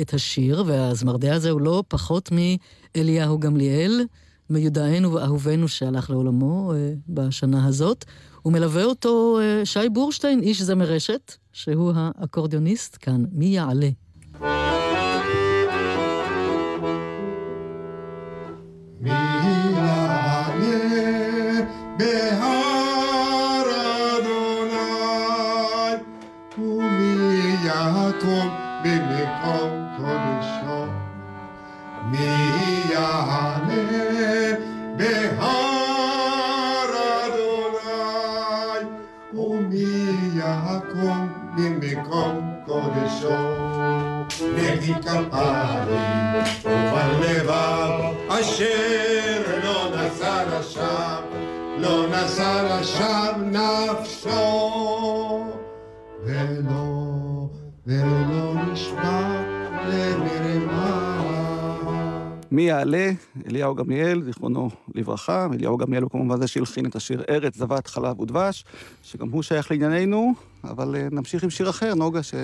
את 0.00 0.14
השיר, 0.14 0.64
והזמרדע 0.66 1.34
הזה 1.34 1.50
הוא 1.50 1.60
לא 1.60 1.84
פחות 1.88 2.30
מאליהו 2.32 3.38
גמליאל, 3.38 4.04
מיודענו 4.50 5.12
ואהובנו 5.12 5.68
שהלך 5.68 6.10
לעולמו 6.10 6.72
אה, 6.74 6.92
בשנה 7.08 7.66
הזאת. 7.66 8.04
הוא 8.42 8.52
מלווה 8.52 8.84
אותו 8.84 9.38
אה, 9.40 9.66
שי 9.66 9.88
בורשטיין, 9.92 10.42
איש 10.42 10.62
זמר 10.62 10.84
רשת, 10.84 11.34
שהוא 11.52 11.92
האקורדיוניסט 11.94 12.96
כאן. 13.00 13.24
מי 13.32 13.46
יעלה? 13.46 13.88
בהר 34.98 36.90
אדוני, 37.26 38.86
ומי 39.34 39.94
יקום 40.34 41.28
במקום 41.56 42.54
קודשו. 42.66 43.38
נגד 44.56 45.02
כפיים 45.02 45.88
ובלבב 46.64 47.92
אשר 48.28 49.42
לא 49.64 49.78
נשא 49.96 50.44
לשווא, 50.50 51.20
לא 51.78 52.06
נשא 52.08 52.52
לשווא 52.70 53.32
נפשו, 53.42 54.34
ולא, 56.24 56.88
ולא 57.86 58.54
נשבע 58.72 59.42
למרמה. 59.86 60.47
מי 62.50 62.62
יעלה? 62.62 63.10
אליהו 63.46 63.74
גמליאל, 63.74 64.22
זיכרונו 64.22 64.70
לברכה. 64.94 65.48
אליהו 65.52 65.76
גמליאל 65.76 66.02
הוא 66.02 66.10
כמובן 66.10 66.40
זה 66.40 66.46
שהלחין 66.46 66.86
את 66.86 66.96
השיר 66.96 67.22
ארץ, 67.28 67.56
זבת, 67.56 67.86
חלב 67.86 68.20
ודבש, 68.20 68.64
שגם 69.02 69.30
הוא 69.30 69.42
שייך 69.42 69.70
לענייננו, 69.70 70.34
אבל 70.64 70.96
אה, 70.96 71.08
נמשיך 71.10 71.42
עם 71.42 71.50
שיר 71.50 71.70
אחר, 71.70 71.94
נוגה, 71.94 72.22
ש... 72.22 72.34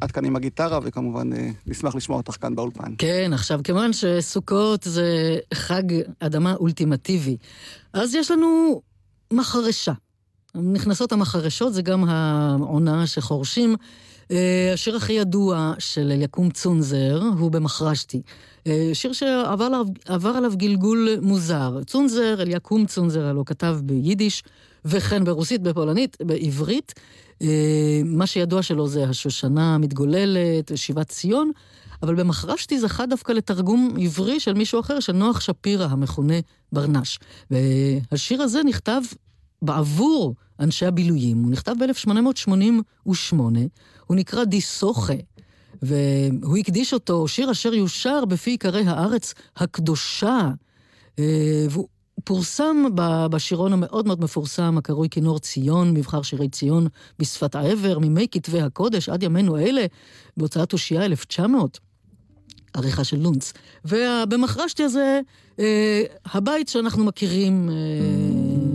עד 0.00 0.10
כאן 0.10 0.24
עם 0.24 0.36
הגיטרה, 0.36 0.78
וכמובן 0.82 1.32
אה, 1.32 1.50
נשמח 1.66 1.94
לשמוע 1.94 2.18
אותך 2.18 2.36
כאן 2.40 2.54
באולפן. 2.54 2.94
כן, 2.98 3.30
עכשיו, 3.34 3.60
כיוון 3.64 3.92
שסוכות 3.92 4.82
זה 4.82 5.38
חג 5.54 5.82
אדמה 6.20 6.54
אולטימטיבי, 6.54 7.36
אז 7.92 8.14
יש 8.14 8.30
לנו 8.30 8.80
מחרשה. 9.32 9.92
נכנסות 10.54 11.12
המחרשות, 11.12 11.74
זה 11.74 11.82
גם 11.82 12.04
העונה 12.08 13.06
שחורשים. 13.06 13.76
אה, 14.30 14.70
השיר 14.74 14.96
הכי 14.96 15.12
ידוע 15.12 15.72
של 15.78 16.12
יקום 16.16 16.50
צונזר 16.50 17.22
הוא 17.38 17.50
במחרשתי. 17.50 18.22
אה, 18.66 18.90
שיר 18.92 19.12
שעבר 19.12 19.64
עליו, 19.64 19.86
עליו 20.36 20.52
גלגול 20.56 21.08
מוזר. 21.22 21.78
צונזר, 21.86 22.42
אליקים 22.42 22.86
צונזר, 22.86 23.24
הלוא 23.24 23.44
כתב 23.44 23.78
ביידיש, 23.82 24.42
וכן 24.84 25.24
ברוסית, 25.24 25.62
בפולנית, 25.62 26.16
בעברית. 26.22 26.94
אה, 27.42 28.00
מה 28.04 28.26
שידוע 28.26 28.62
שלו 28.62 28.88
זה 28.88 29.04
השושנה 29.04 29.74
המתגוללת, 29.74 30.72
שיבת 30.74 31.08
ציון, 31.08 31.50
אבל 32.02 32.14
במחרשתי 32.14 32.80
זכה 32.80 33.06
דווקא 33.06 33.32
לתרגום 33.32 33.96
עברי 34.00 34.40
של 34.40 34.54
מישהו 34.54 34.80
אחר, 34.80 35.00
של 35.00 35.12
נוח 35.12 35.40
שפירא, 35.40 35.86
המכונה 35.90 36.34
ברנש. 36.72 37.18
והשיר 37.50 38.42
הזה 38.42 38.60
נכתב 38.64 39.02
בעבור 39.62 40.34
אנשי 40.60 40.86
הבילויים. 40.86 41.42
הוא 41.42 41.50
נכתב 41.50 41.72
ב-1888, 41.78 43.34
הוא 44.06 44.16
נקרא 44.16 44.44
דיסוכה, 44.44 45.14
והוא 45.82 46.56
הקדיש 46.56 46.94
אותו, 46.94 47.28
שיר 47.28 47.50
אשר 47.50 47.74
יושר 47.74 48.24
בפי 48.24 48.50
עיקרי 48.50 48.84
הארץ 48.86 49.34
הקדושה. 49.56 50.50
אה, 51.18 51.66
והוא 51.70 51.88
פורסם 52.24 52.84
בשירון 53.30 53.72
המאוד 53.72 54.06
מאוד 54.06 54.20
מפורסם, 54.20 54.78
הקרוי 54.78 55.08
כינור 55.10 55.38
ציון, 55.38 55.90
מבחר 55.94 56.22
שירי 56.22 56.48
ציון 56.48 56.86
בשפת 57.18 57.54
העבר, 57.54 57.98
מימי 57.98 58.26
כתבי 58.30 58.60
הקודש 58.60 59.08
עד 59.08 59.22
ימינו 59.22 59.58
אלה, 59.58 59.86
בהוצאת 60.36 60.72
אושייה 60.72 61.04
1900. 61.04 61.78
עריכה 62.74 63.04
של 63.04 63.16
לונץ. 63.16 63.52
ובמחרשתי 63.84 64.82
הזה, 64.82 65.20
אה, 65.58 66.02
הבית 66.24 66.68
שאנחנו 66.68 67.04
מכירים... 67.04 67.70
אה, 67.70 68.69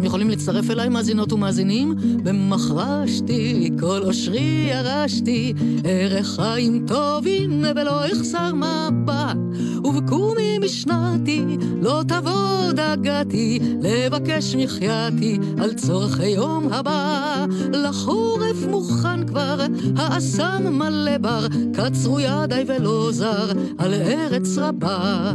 אתם 0.00 0.06
יכולים 0.06 0.30
להצטרף 0.30 0.70
אליי, 0.70 0.88
מאזינות 0.88 1.32
ומאזינים? 1.32 1.94
במחרשתי, 2.22 3.70
כל 3.80 4.02
אושרי 4.02 4.70
ירשתי, 4.70 5.52
ערך 5.84 6.26
חיים 6.26 6.86
טובים 6.86 7.64
ולא 7.76 8.06
אחסר 8.06 8.52
מבט. 8.54 9.36
ובקומי 9.84 10.58
משנתי, 10.58 11.44
לא 11.82 12.02
תבוא 12.08 12.72
דגתי, 12.72 13.58
לבקש 13.82 14.54
מחייתי 14.54 15.38
על 15.58 15.72
צורכי 15.72 16.28
יום 16.28 16.72
הבא. 16.72 17.46
לחורף 17.72 18.66
מוכן 18.68 19.26
כבר, 19.26 19.60
האסם 19.96 20.78
מלא 20.78 21.18
בר, 21.18 21.46
קצרו 21.72 22.20
ידיי 22.20 22.64
ולא 22.68 23.08
זר, 23.12 23.52
על 23.78 23.94
ארץ 23.94 24.58
רבה. 24.58 25.32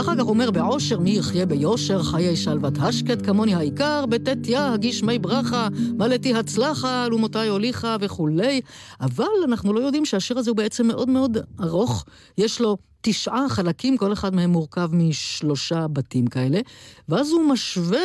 אחר 0.00 0.16
כך 0.16 0.24
אומר 0.24 0.50
בעושר 0.50 0.98
מי 0.98 1.10
יחיה 1.10 1.46
ביושר, 1.46 2.02
חיי 2.02 2.36
שלוות 2.36 2.74
השקט 2.80 3.26
כמוני 3.26 3.54
העיקר, 3.54 3.95
בתתיה 4.06 4.72
הגיש 4.72 5.02
מי 5.02 5.18
ברכה, 5.18 5.68
מלאתי 5.98 6.34
הצלחה, 6.34 7.04
אלומותי 7.06 7.48
הוליכה 7.48 7.96
וכולי. 8.00 8.60
אבל 9.00 9.24
אנחנו 9.44 9.72
לא 9.72 9.80
יודעים 9.80 10.04
שהשיר 10.04 10.38
הזה 10.38 10.50
הוא 10.50 10.56
בעצם 10.56 10.86
מאוד 10.86 11.08
מאוד 11.08 11.38
ארוך. 11.60 12.04
יש 12.38 12.60
לו 12.60 12.76
תשעה 13.08 13.48
חלקים, 13.48 13.96
כל 13.96 14.12
אחד 14.12 14.34
מהם 14.34 14.50
מורכב 14.50 14.88
משלושה 14.92 15.88
בתים 15.88 16.26
כאלה, 16.26 16.60
ואז 17.08 17.30
הוא 17.30 17.44
משווה 17.44 17.98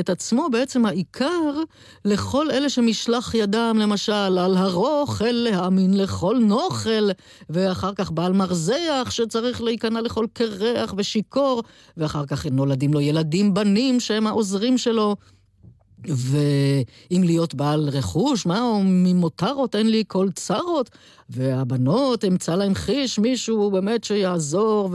את 0.00 0.10
עצמו, 0.10 0.48
בעצם 0.52 0.86
העיקר, 0.86 1.62
לכל 2.04 2.50
אלה 2.50 2.68
שמשלח 2.68 3.34
ידם, 3.34 3.76
למשל, 3.80 4.12
על 4.12 4.56
הרוכל 4.56 5.30
להאמין 5.30 5.94
לכל 5.96 6.36
נוכל, 6.40 7.10
ואחר 7.50 7.94
כך 7.94 8.10
בעל 8.10 8.32
מרזח 8.32 9.08
שצריך 9.10 9.62
להיכנע 9.62 10.00
לכל 10.00 10.26
קרח 10.32 10.94
ושיכור, 10.96 11.62
ואחר 11.96 12.26
כך 12.26 12.46
נולדים 12.46 12.94
לו 12.94 13.00
ילדים 13.00 13.54
בנים 13.54 14.00
שהם 14.00 14.26
העוזרים 14.26 14.78
שלו. 14.78 15.16
ואם 16.08 17.22
להיות 17.22 17.54
בעל 17.54 17.88
רכוש, 17.88 18.46
מה, 18.46 18.62
או 18.62 18.80
ממותרות 18.84 19.74
אין 19.76 19.90
לי 19.90 20.04
כל 20.06 20.28
צרות, 20.34 20.90
והבנות, 21.30 22.24
אמצא 22.24 22.54
להם 22.54 22.74
חיש, 22.74 23.18
מישהו 23.18 23.70
באמת 23.70 24.04
שיעזור 24.04 24.90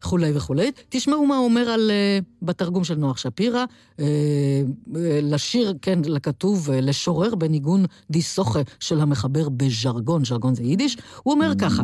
וכולי 0.00 0.32
וכולי. 0.34 0.70
תשמעו 0.88 1.26
מה 1.26 1.36
הוא 1.36 1.44
אומר 1.44 1.68
על, 1.68 1.90
uh, 1.90 2.24
בתרגום 2.42 2.84
של 2.84 2.94
נוח 2.94 3.16
שפירא, 3.16 3.64
uh, 3.64 4.00
uh, 4.00 4.96
לשיר, 5.22 5.74
כן, 5.82 5.98
לכתוב, 6.04 6.70
לשורר 6.72 7.34
בניגון 7.34 7.84
דיסוכה 8.10 8.60
של 8.80 9.00
המחבר 9.00 9.48
בז'רגון, 9.48 10.24
ז'רגון 10.24 10.54
זה 10.54 10.62
יידיש, 10.62 10.96
הוא 11.22 11.34
אומר 11.34 11.52
ככה: 11.58 11.82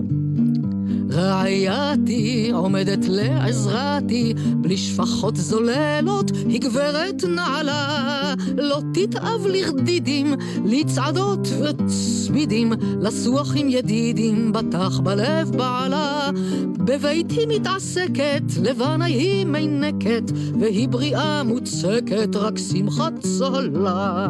רעייתי 1.13 2.51
עומדת 2.53 3.05
לעזרתי, 3.09 4.35
בלי 4.57 4.77
שפחות 4.77 5.37
זוללות, 5.37 6.31
היא 6.49 6.61
גברת 6.61 7.25
נעלה, 7.25 8.35
לא 8.57 8.81
תתאב 8.95 9.47
לרדידים, 9.47 10.35
לצעדות 10.65 11.49
וצמידים, 11.49 12.73
לסוח 13.01 13.53
עם 13.57 13.69
ידידים, 13.69 14.53
בטח 14.53 15.01
בלב 15.01 15.51
בעלה. 15.57 16.31
בביתי 16.79 17.47
מתעסקת, 17.47 18.43
לבנה 18.63 19.05
היא 19.05 19.47
מינקת, 19.47 20.23
והיא 20.61 20.89
בריאה 20.89 21.43
מוצקת, 21.43 22.37
רק 22.37 22.59
שמחת 22.59 23.13
צולה. 23.19 24.29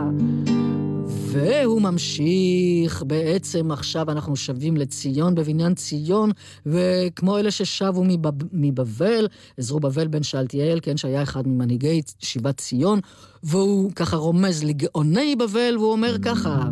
והוא 1.30 1.82
ממשיך, 1.82 3.02
בעצם 3.06 3.70
עכשיו 3.70 4.10
אנחנו 4.10 4.36
שבים 4.36 4.76
לציון 4.76 5.34
בבניין 5.34 5.74
ציון, 5.74 6.30
וכמו 6.66 7.38
אלה 7.38 7.50
ששבו 7.50 8.04
מבב, 8.04 8.32
מבבל, 8.52 9.28
עזרו 9.58 9.80
בבל 9.80 10.08
בן 10.08 10.22
שאלתיאל, 10.22 10.78
כן, 10.82 10.96
שהיה 10.96 11.22
אחד 11.22 11.48
ממנהיגי 11.48 12.02
שיבת 12.18 12.56
ציון, 12.56 13.00
והוא 13.42 13.92
ככה 13.92 14.16
רומז 14.16 14.64
לגאוני 14.64 15.36
בבל, 15.36 15.74
והוא 15.78 15.92
אומר 15.92 16.16
ככה: 16.22 16.62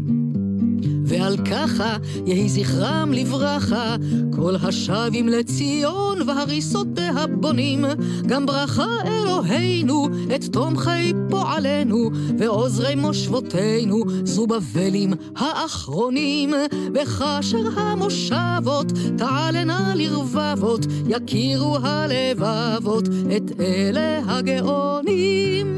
ועל 1.07 1.37
ככה 1.37 1.97
יהי 2.27 2.49
זכרם 2.49 3.12
לברכה, 3.12 3.97
כל 4.37 4.55
השבים 4.62 5.29
לציון 5.29 6.29
והריסותיה 6.29 7.27
בונים, 7.40 7.85
גם 8.27 8.47
ברכה 8.47 8.87
אלוהינו 9.07 10.09
את 10.35 10.45
תומכי 10.45 11.12
פועלנו, 11.31 12.11
ועוזרי 12.38 12.95
מושבותינו, 12.95 14.05
זרובבלים 14.25 15.12
האחרונים, 15.37 16.55
וכאשר 16.95 17.81
המושבות 17.81 18.92
תעלנה 19.19 19.92
לרבבות, 19.95 20.87
יכירו 21.09 21.79
הלבבות 21.83 23.09
את 23.37 23.61
אלה 23.61 24.21
הגאונים. 24.27 25.77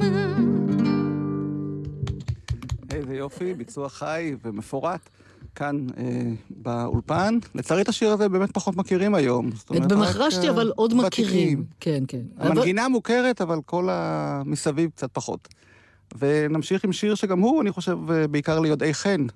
איזה 2.99 3.15
יופי, 3.15 3.55
ביצוע 3.55 3.89
חי 3.89 4.35
ומפורט. 4.45 5.09
כאן 5.55 5.87
אה, 5.97 6.05
באולפן. 6.51 7.39
לצערי 7.55 7.83
את 7.83 7.89
השיר 7.89 8.13
הזה 8.13 8.29
באמת 8.29 8.51
פחות 8.51 8.77
מכירים 8.77 9.15
היום. 9.15 9.51
במחרשתי 9.71 10.51
אבל 10.51 10.73
עוד 10.77 10.93
ותיקים. 10.93 11.07
מכירים. 11.07 11.65
כן, 11.81 12.05
כן. 12.09 12.21
המנגינה 12.39 12.83
אבל... 12.83 12.93
מוכרת, 12.93 13.41
אבל 13.41 13.59
כל 13.67 13.89
המסביב 13.91 14.91
קצת 14.91 15.11
פחות. 15.13 15.49
ונמשיך 16.19 16.85
עם 16.85 16.93
שיר 16.93 17.15
שגם 17.15 17.41
הוא, 17.41 17.63
אני 17.63 17.73
חושב, 17.73 17.99
אה, 18.11 18.27
בעיקר 18.27 18.61
ליודעי 18.61 18.95
חן, 18.95 19.27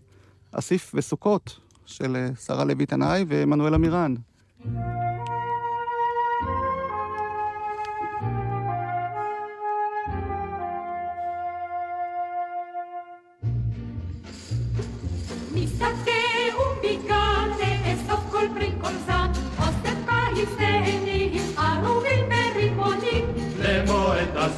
אסיף 0.53 0.93
וסוכות, 0.95 1.59
של 1.87 2.17
אה, 2.17 2.29
שרה 2.47 2.65
לוי 2.65 2.87
תנאי 2.87 3.25
ועמנואל 3.29 3.75
עמירן. 3.75 4.15
Mi 4.65 5.12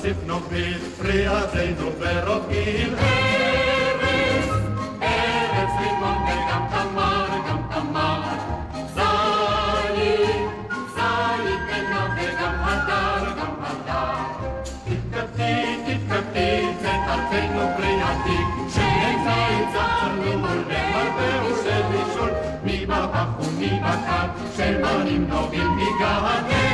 אסיף 0.04 0.16
נוביל, 0.26 0.78
פריעתנו 0.98 1.90
ורוקים. 1.98 2.94
ארץ, 2.94 4.48
ארץ 5.02 5.70
רימון 5.80 6.16
וגם 6.22 6.66
תמר, 6.70 7.26
גם 7.48 7.58
תמר. 7.70 8.22
זית, 8.94 9.96
זית 10.94 11.60
עינה 11.68 12.16
וגם 12.16 12.54
הדר, 12.64 13.32
גם 13.38 13.54
הדר. 13.60 14.14
תתכבדי, 14.84 15.76
תתכבדי, 15.86 16.66
זה 16.80 16.92
תרתנו 17.06 17.62
פריעתי, 17.76 18.38
שנמצא 18.74 19.48
צלצלו 19.72 20.54
למרבה 20.62 21.46
ושל 21.46 21.82
בישול, 21.90 22.30
מי 22.64 22.86
בבח 22.86 23.28
ומי 23.40 23.80
בקר, 23.80 24.26
שמנים 24.56 25.26
נוביל 25.28 25.68
מגהת. 25.68 26.73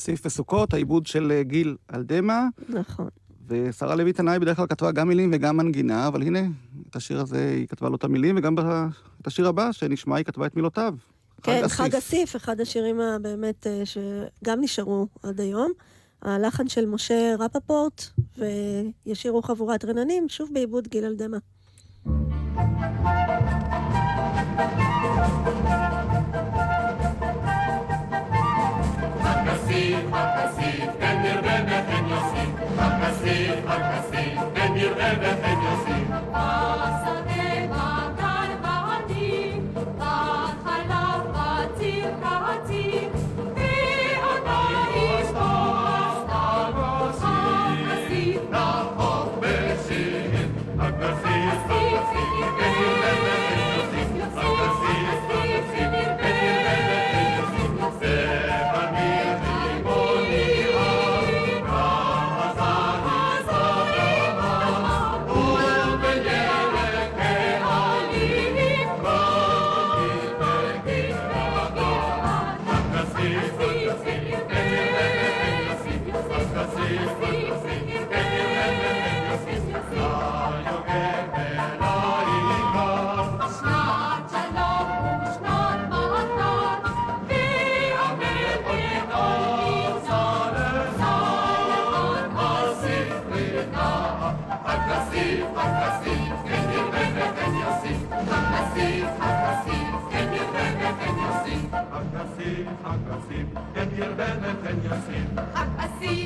אסיף 0.00 0.26
וסוכות, 0.26 0.74
העיבוד 0.74 1.06
של 1.06 1.32
אה, 1.32 1.42
גיל 1.42 1.76
אלדמה, 1.94 2.46
נכון. 2.68 3.08
ושרה 3.48 3.94
לוי 3.94 4.12
תנאי 4.12 4.38
בדרך 4.38 4.56
כלל 4.56 4.66
כתבה 4.66 4.92
גם 4.92 5.08
מילים 5.08 5.30
וגם 5.32 5.56
מנגינה, 5.56 6.06
אבל 6.06 6.22
הנה, 6.22 6.40
את 6.90 6.96
השיר 6.96 7.20
הזה 7.20 7.54
היא 7.56 7.66
כתבה 7.66 7.88
לו 7.88 7.96
את 7.96 8.04
המילים, 8.04 8.34
וגם 8.38 8.54
את 9.22 9.26
השיר 9.26 9.48
הבא 9.48 9.72
שנשמע 9.72 10.16
היא 10.16 10.24
כתבה 10.24 10.46
את 10.46 10.56
מילותיו. 10.56 10.94
כן. 11.42 11.68
חג 11.68 11.94
אסיף, 11.94 12.36
אחד 12.36 12.60
השירים 12.60 13.00
הבאמת 13.00 13.66
אה, 13.66 13.82
שגם 13.84 14.60
נשארו 14.60 15.06
עד 15.22 15.40
היום. 15.40 15.72
הלחן 16.22 16.68
של 16.68 16.86
משה 16.86 17.34
רפפורט, 17.38 18.04
וישירו 19.06 19.42
חבורת 19.42 19.84
רננים, 19.84 20.28
שוב 20.28 20.50
בעיבוד 20.52 20.88
גיל 20.88 21.04
אלדמה. 21.04 21.38
הכסיף, 24.60 24.89
הכסיף, 33.84 34.38
הכסיף, 34.38 34.40
כן 34.54 34.72
ירבה 34.76 35.99
ירבה 104.70 104.96
וכן 104.96 105.12
יוסיף. 105.14 105.38
הכסיף, 105.38 105.78
הכסיף, 105.78 106.19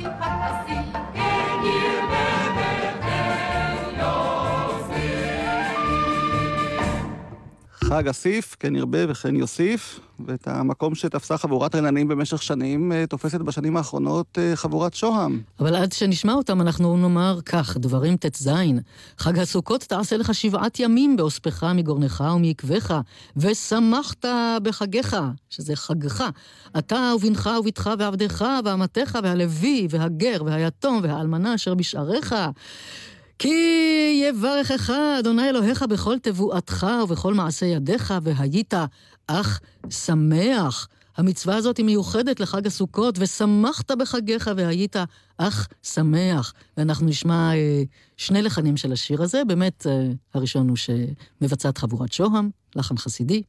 חג 7.87 8.07
אסיף, 8.07 8.55
כן 8.59 8.75
ירבה 8.75 8.99
וכן 9.11 9.35
יוסיף, 9.35 9.99
ואת 10.25 10.47
המקום 10.47 10.95
שתפסה 10.95 11.37
חבורת 11.37 11.75
רננים 11.75 12.07
במשך 12.07 12.43
שנים, 12.43 12.91
אה, 12.91 13.05
תופסת 13.09 13.41
בשנים 13.41 13.77
האחרונות 13.77 14.37
אה, 14.37 14.55
חבורת 14.55 14.93
שוהם. 14.93 15.41
אבל 15.59 15.75
עד 15.75 15.91
שנשמע 15.91 16.33
אותם 16.33 16.61
אנחנו 16.61 16.97
נאמר 16.97 17.39
כך, 17.45 17.77
דברים 17.77 18.17
ט"ז: 18.17 18.49
חג 19.17 19.39
הסוכות 19.39 19.81
תעשה 19.81 20.17
לך 20.17 20.33
שבעת 20.33 20.79
ימים 20.79 21.17
באוספך 21.17 21.63
מגורנך 21.63 22.23
ומעקבך, 22.35 22.99
ושמחת 23.37 24.25
בחגיך, 24.63 25.15
שזה 25.49 25.75
חגך. 25.75 26.29
אתה 26.77 27.11
ובנך 27.15 27.49
ובתך 27.59 27.89
ועבדך 27.99 28.45
ואמתך 28.65 29.19
והלוי 29.23 29.87
והגר 29.89 30.43
והיתום 30.45 30.99
והאלמנה 31.03 31.55
אשר 31.55 31.73
בשעריך. 31.73 32.35
כי 33.39 34.23
יברכך 34.29 34.89
אדוני 35.19 35.49
אלוהיך 35.49 35.83
בכל 35.83 36.19
תבואתך 36.19 36.87
ובכל 37.03 37.33
מעשה 37.33 37.65
ידיך, 37.65 38.13
והיית 38.23 38.73
אך 39.27 39.59
שמח. 39.89 40.87
המצווה 41.17 41.55
הזאת 41.55 41.77
היא 41.77 41.85
מיוחדת 41.85 42.39
לחג 42.39 42.67
הסוכות, 42.67 43.15
ושמחת 43.19 43.91
בחגיך 43.91 44.49
והיית 44.57 44.95
אך 45.37 45.67
שמח. 45.83 46.53
ואנחנו 46.77 47.05
נשמע 47.05 47.55
אה, 47.55 47.83
שני 48.17 48.41
לחנים 48.41 48.77
של 48.77 48.91
השיר 48.91 49.21
הזה, 49.21 49.41
באמת 49.47 49.87
אה, 49.87 50.07
הראשון 50.33 50.69
הוא 50.69 50.77
שמבצעת 50.77 51.77
חבורת 51.77 52.13
שוהם, 52.13 52.49
לחן 52.75 52.97
חסידי. 52.97 53.43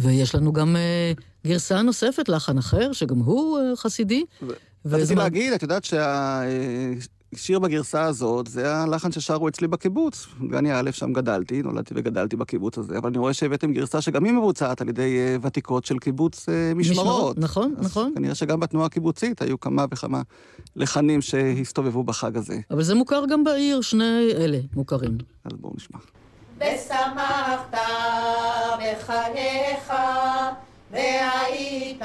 ויש 0.00 0.34
לנו 0.34 0.52
גם 0.52 0.76
אה, 0.76 1.12
גרסה 1.46 1.82
נוספת, 1.82 2.28
לחן 2.28 2.58
אחר, 2.58 2.92
שגם 2.92 3.18
הוא 3.18 3.58
אה, 3.58 3.76
חסידי. 3.76 4.24
רציתי 4.84 5.14
להגיד, 5.14 5.52
את 5.52 5.62
יודעת 5.62 5.84
שהשיר 5.84 7.58
בגרסה 7.58 8.02
הזאת, 8.02 8.46
זה 8.46 8.74
הלחן 8.74 9.12
ששרו 9.12 9.48
אצלי 9.48 9.68
בקיבוץ. 9.68 10.26
גני 10.48 10.74
א', 10.74 10.90
שם 10.92 11.12
גדלתי, 11.12 11.62
נולדתי 11.62 11.94
וגדלתי 11.96 12.36
בקיבוץ 12.36 12.78
הזה, 12.78 12.98
אבל 12.98 13.08
אני 13.08 13.18
רואה 13.18 13.32
שהבאתם 13.32 13.72
גרסה 13.72 14.00
שגם 14.00 14.24
היא 14.24 14.32
מבוצעת 14.32 14.80
על 14.80 14.88
ידי 14.88 15.18
אה, 15.18 15.36
ותיקות 15.42 15.84
של 15.84 15.98
קיבוץ 15.98 16.48
אה, 16.48 16.72
משמרות. 16.74 17.38
נכון, 17.38 17.74
אז 17.78 17.84
נכון. 17.86 18.12
כנראה 18.16 18.34
שגם 18.34 18.60
בתנועה 18.60 18.86
הקיבוצית 18.86 19.42
היו 19.42 19.60
כמה 19.60 19.84
וכמה 19.90 20.22
לחנים 20.76 21.20
שהסתובבו 21.20 22.04
בחג 22.04 22.36
הזה. 22.36 22.58
אבל 22.70 22.82
זה 22.82 22.94
מוכר 22.94 23.24
גם 23.30 23.44
בעיר, 23.44 23.80
שני 23.80 24.30
אלה 24.36 24.58
מוכרים. 24.74 25.18
אז 25.44 25.52
בואו 25.60 25.72
נשמע. 25.76 25.98
ושמחת 26.60 27.74
בחגיך, 28.78 29.92
והיית 30.90 32.02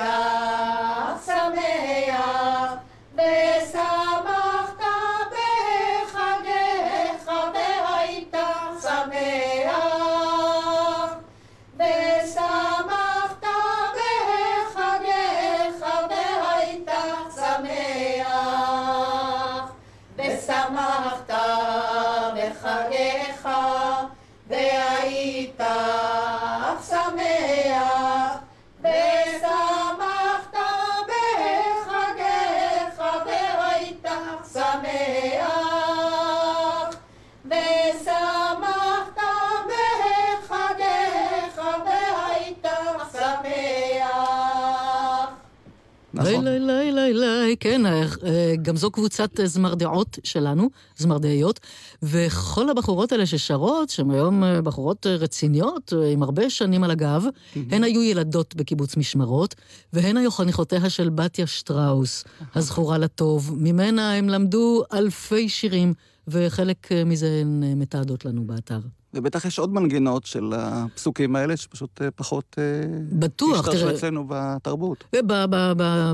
נכון. 46.16 46.48
לי 46.48 46.60
לי 46.60 46.92
לי 46.92 47.14
לי, 47.14 47.56
כן, 47.60 47.86
אה, 47.86 48.02
אה, 48.26 48.54
גם 48.62 48.78
זו 48.78 48.92
קבוצת 48.92 49.40
אה, 49.40 49.48
זמרדעות 49.48 50.20
שלנו, 50.24 50.70
זמרדעיות, 50.98 51.60
וכל 52.04 52.70
הבחורות 52.70 53.12
האלה 53.12 53.26
ששרות, 53.26 53.90
שהן 53.90 54.12
היום 54.12 54.44
בחורות 54.64 55.06
רציניות, 55.06 55.94
עם 56.14 56.24
הרבה 56.24 56.50
שנים 56.50 56.84
על 56.84 56.92
הגב, 56.92 57.26
הן 57.56 57.84
היו 57.84 58.04
ילדות 58.04 58.56
בקיבוץ 58.56 58.98
משמרות, 58.98 59.56
והן 59.94 60.18
היו 60.18 60.32
חניכותיה 60.32 60.90
של 60.90 61.10
בתיה 61.10 61.48
שטראוס, 61.48 62.24
הזכורה 62.56 62.98
לטוב. 62.98 63.54
ממנה 63.58 64.14
הם 64.14 64.30
למדו 64.30 64.84
אלפי 64.94 65.50
שירים, 65.50 65.94
וחלק 66.28 66.90
מזה 67.06 67.40
הן 67.42 67.64
מתעדות 67.76 68.26
לנו 68.26 68.44
באתר. 68.48 68.80
ובטח 69.16 69.46
יש 69.46 69.60
עוד 69.60 69.74
מנגינות 69.74 70.26
של 70.26 70.54
הפסוקים 70.56 71.36
האלה, 71.36 71.58
שפשוט 71.58 72.02
אה, 72.02 72.12
פחות... 72.12 72.56
אה, 72.58 72.64
בטוח, 73.12 73.60
השתרשו 73.60 73.80
תראה. 73.80 73.96
אצלנו 73.96 74.26
בתרבות. 74.30 75.04
וב- 75.16 75.34
ב- 75.34 75.46
ב- 75.78 76.12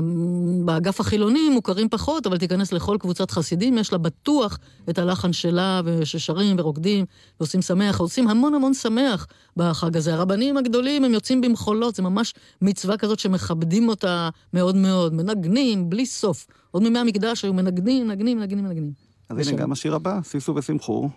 באגף 0.64 1.00
החילוני 1.00 1.48
מוכרים 1.48 1.88
פחות, 1.88 2.26
אבל 2.26 2.38
תיכנס 2.38 2.72
לכל 2.72 2.96
קבוצת 3.00 3.30
חסידים, 3.30 3.78
יש 3.78 3.92
לה 3.92 3.98
בטוח 3.98 4.58
את 4.90 4.98
הלחן 4.98 5.32
שלה, 5.32 5.80
וששרים 5.84 6.56
ורוקדים 6.58 7.04
ועושים 7.40 7.62
שמח, 7.62 8.00
עושים 8.00 8.28
המון 8.28 8.54
המון 8.54 8.74
שמח 8.74 9.26
בחג 9.56 9.96
הזה. 9.96 10.14
הרבנים 10.14 10.56
הגדולים, 10.56 11.04
הם 11.04 11.12
יוצאים 11.14 11.40
במחולות, 11.40 11.94
זה 11.94 12.02
ממש 12.02 12.34
מצווה 12.62 12.96
כזאת 12.96 13.18
שמכבדים 13.18 13.88
אותה 13.88 14.28
מאוד 14.54 14.76
מאוד, 14.76 15.14
מנגנים 15.14 15.90
בלי 15.90 16.06
סוף. 16.06 16.46
עוד 16.70 16.82
מימי 16.82 16.98
המקדש 16.98 17.44
היו 17.44 17.52
מנגנים, 17.54 18.08
מנגנים, 18.08 18.38
מנגנים, 18.38 18.64
מנגנים. 18.64 18.92
אז. 19.28 19.48
הנה 19.48 19.56
גם 19.56 19.72
השיר 19.72 19.94
הבא, 19.94 20.20
סיסו 20.24 20.54
ושמחו. 20.56 21.08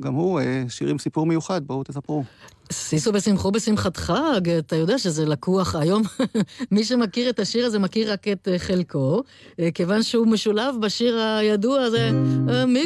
גם 0.00 0.14
הוא 0.14 0.40
אה, 0.40 0.64
שיר 0.68 0.88
עם 0.88 0.98
סיפור 0.98 1.26
מיוחד, 1.26 1.66
בואו 1.66 1.84
תספרו. 1.84 2.24
שישו 2.72 3.12
בשמחו 3.12 3.50
בשמחת 3.50 3.96
חג, 3.96 4.48
אתה 4.58 4.76
יודע 4.76 4.98
שזה 4.98 5.26
לקוח 5.26 5.74
היום, 5.74 6.02
מי 6.72 6.84
שמכיר 6.84 7.30
את 7.30 7.38
השיר 7.38 7.66
הזה 7.66 7.78
מכיר 7.78 8.12
רק 8.12 8.28
את 8.28 8.48
אה, 8.48 8.58
חלקו, 8.58 9.22
אה, 9.60 9.70
כיוון 9.70 10.02
שהוא 10.02 10.26
משולב 10.26 10.74
בשיר 10.80 11.18
הידוע 11.18 11.82
הזה, 11.82 12.10
אה, 12.48 12.66
מי 12.66 12.84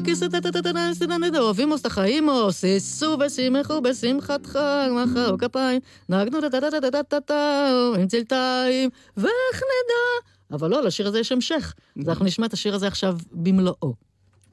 אוהבים 1.38 1.75
את 1.75 1.87
החיים 1.87 2.29
או 2.29 2.53
שישו 2.53 3.16
ושמחו 3.27 3.81
בשמחת 3.81 4.47
חג, 4.47 4.88
מחאו 4.92 5.38
כפיים, 5.38 5.81
נגנו 6.09 6.40
טה-טה-טה-טה-טה, 6.40 7.68
עם 7.99 8.07
צלתיים, 8.07 8.90
ואיך 9.16 9.57
נדע. 9.57 10.29
אבל 10.51 10.71
לא, 10.71 10.83
לשיר 10.83 11.09
הזה 11.09 11.18
יש 11.18 11.33
המשך. 11.33 11.75
אז 12.01 12.09
אנחנו 12.09 12.25
נשמע 12.25 12.47
את 12.47 12.53
השיר 12.53 12.75
הזה 12.75 12.87
עכשיו 12.87 13.16
במלואו. 13.33 13.94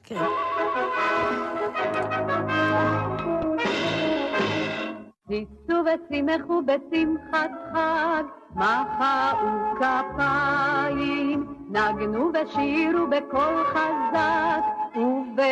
כן. 0.04 0.16
ניסו 5.28 5.82
ושמחו 5.84 6.62
בשמחת 6.62 7.50
חג, 7.72 8.22
מחאו 8.56 9.48
כפיים, 9.76 11.46
נגנו 11.70 12.30
ושירו 12.34 13.06
בקול 13.06 13.64
חזק 13.64 14.62
ובמצלתיים, 14.96 15.46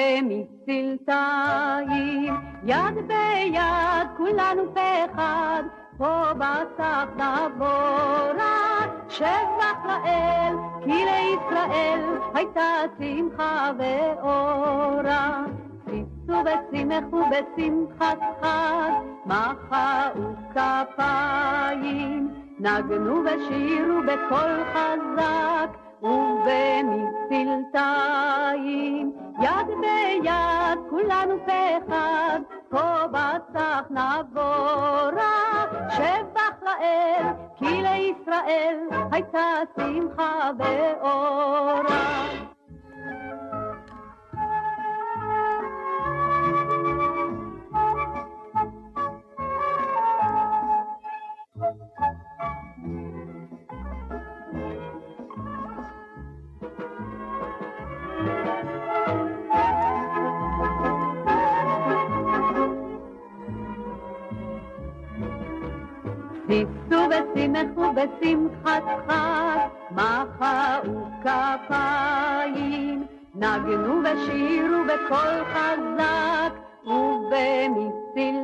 יד 2.64 2.94
ביד 3.06 4.08
כולנו 4.16 4.74
פה 4.74 5.04
אחד, 5.04 5.62
פה 5.98 6.32
בסך 6.34 7.06
נבורה, 7.14 8.80
שבח 9.08 9.84
לאל, 9.84 10.56
כי 10.84 11.04
לישראל 11.04 12.00
הייתה 12.34 12.82
שמחה 12.98 13.70
ואורה. 13.78 15.44
בשמחת 17.30 18.18
חג, 18.40 18.90
מחאו 19.26 20.22
כפיים, 20.54 22.28
נגנו 22.58 23.22
ושירו 23.24 24.00
בקול 24.06 24.64
חזק 24.74 25.70
ובמצלתיים, 27.62 29.12
יד 29.40 29.68
ביד 29.80 30.78
כולנו 30.90 31.34
פה 32.68 33.06
בסך 33.06 33.82
נבורה, 33.90 35.64
שבח 35.90 36.62
לאל, 36.62 37.26
כי 37.56 37.82
לישראל 37.82 38.78
הייתה 39.12 39.58
שמחה 39.76 40.50
ואורה. 40.58 42.53
ושמחו 67.14 67.92
בשמחת 67.92 68.82
חג, 69.06 69.58
מחאו 69.90 71.06
כפיים, 71.22 73.06
נגנו 73.34 74.00
ושירו 74.04 74.84
בקול 74.84 75.44
חזק 75.52 76.52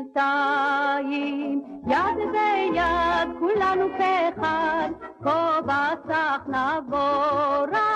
ובמצלתיים, 0.03 1.63
יד 1.87 2.19
ביד 2.33 3.29
כולנו 3.39 3.89
פה 3.99 4.29
אחד, 4.29 4.89
כה 5.25 5.61
בסך 5.65 6.41
נבורה, 6.47 7.91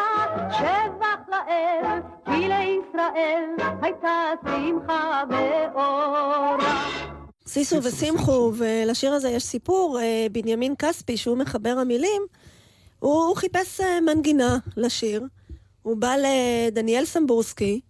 שבח 0.50 1.20
לאל, 1.28 2.00
כי 2.24 2.48
לישראל 2.48 3.50
הייתה 3.82 4.30
שמחה 4.44 5.22
ואורה. 5.28 7.13
סיסו 7.46 7.82
ושמחו, 7.82 8.52
ולשיר 8.56 9.12
הזה 9.12 9.28
יש 9.28 9.42
סיפור, 9.44 9.98
אה, 10.00 10.26
בנימין 10.32 10.74
כספי, 10.78 11.16
שהוא 11.16 11.36
מחבר 11.36 11.76
המילים, 11.80 12.22
הוא, 12.98 13.36
חיפש 13.36 13.80
אה, 13.80 14.00
מנגינה 14.00 14.58
לשיר. 14.76 15.22
הוא 15.82 15.96
בא 15.96 16.14
לדניאל 16.16 17.04
סמבורסקי, 17.04 17.80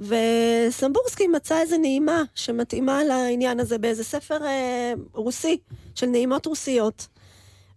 וסמבורסקי 0.00 1.26
מצא 1.26 1.60
איזה 1.60 1.78
נעימה 1.78 2.22
שמתאימה 2.34 3.04
לעניין 3.04 3.60
הזה 3.60 3.78
באיזה 3.78 4.04
ספר 4.04 4.44
אה, 4.46 4.92
רוסי, 5.14 5.58
של 5.94 6.06
נעימות 6.06 6.46
רוסיות. 6.46 7.06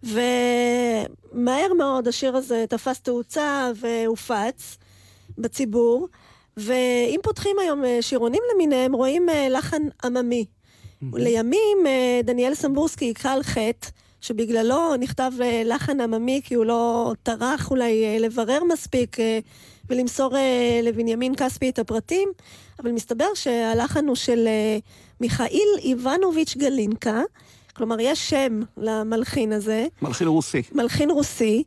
ומהר 0.03 1.73
מאוד 1.77 2.07
השיר 2.07 2.35
הזה 2.35 2.65
תפס 2.69 2.99
תאוצה 2.99 3.71
והופץ 3.75 4.77
בציבור, 5.37 6.07
ואם 6.57 7.19
פותחים 7.23 7.59
היום 7.59 7.83
שירונים 8.01 8.41
למיניהם, 8.53 8.93
רואים 8.95 9.27
לחן 9.49 9.81
עממי. 10.03 10.45
לימים 11.13 11.77
אה, 11.85 12.21
דניאל 12.23 12.55
סמבורסקי 12.55 13.05
יקרא 13.05 13.31
על 13.31 13.43
חטא, 13.43 13.87
שבגללו 14.21 14.95
נכתב 14.95 15.31
אה, 15.41 15.61
לחן 15.65 16.01
עממי, 16.01 16.41
כי 16.43 16.55
הוא 16.55 16.65
לא 16.65 17.13
טרח 17.23 17.71
אולי 17.71 18.05
אה, 18.05 18.19
לברר 18.19 18.63
מספיק 18.63 19.17
ולמסור 19.89 20.35
לבנימין 20.83 21.35
כספי 21.35 21.69
את 21.69 21.79
הפרטים, 21.79 22.29
אבל 22.79 22.91
מסתבר 22.91 23.25
שהלחן 23.35 24.07
הוא 24.07 24.15
של 24.15 24.47
מיכאיל 25.21 25.67
איבנוביץ' 25.79 26.55
גלינקה, 26.57 27.21
כלומר 27.75 27.99
יש 27.99 28.29
שם 28.29 28.61
למלחין 28.77 29.51
הזה. 29.51 29.85
מלחין 30.01 30.27
רוסי. 30.27 30.61
מלחין 30.71 31.11
רוסי. 31.11 31.63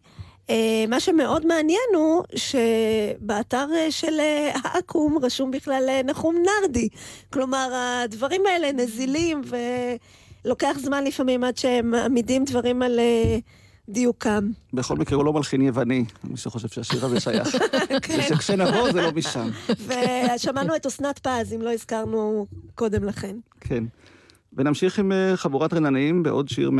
אה, 0.51 0.85
מה 0.89 1.01
שמאוד 1.01 1.47
מעניין 1.47 1.89
הוא 1.95 2.23
שבאתר 2.35 3.67
אה, 3.77 3.91
של 3.91 4.21
אה, 4.21 4.53
האקו"ם 4.65 5.19
רשום 5.23 5.51
בכלל 5.51 6.01
נחום 6.05 6.37
נרדי. 6.37 6.89
כלומר, 7.33 7.69
הדברים 7.75 8.43
האלה 8.47 8.73
נזילים 8.73 9.43
ולוקח 10.45 10.77
זמן 10.79 11.05
לפעמים 11.05 11.45
עד 11.45 11.57
שהם 11.57 11.91
מעמידים 11.91 12.45
דברים 12.45 12.83
על 12.83 13.01
דיוקם. 13.89 14.51
בכל 14.73 14.97
מקרה 14.97 15.17
הוא 15.17 15.25
לא 15.25 15.33
מלחין 15.33 15.63
יווני, 15.63 16.05
מי 16.25 16.37
שחושב 16.37 16.69
שהשיר 16.69 17.05
הזה 17.05 17.21
שייך. 17.21 17.57
ושכשנבוא 18.19 18.93
זה 18.93 19.03
לא 19.03 19.13
משם. 19.13 19.49
ושמענו 19.69 20.77
את 20.77 20.87
אסנת 20.87 21.19
פז, 21.19 21.53
אם 21.55 21.63
לא 21.63 21.73
הזכרנו 21.73 22.47
קודם 22.75 23.05
לכן. 23.05 23.37
כן. 23.61 23.85
ונמשיך 24.53 24.99
עם 24.99 25.13
חבורת 25.37 25.73
רננים 25.73 26.23
בעוד 26.23 26.49
שיר 26.49 26.71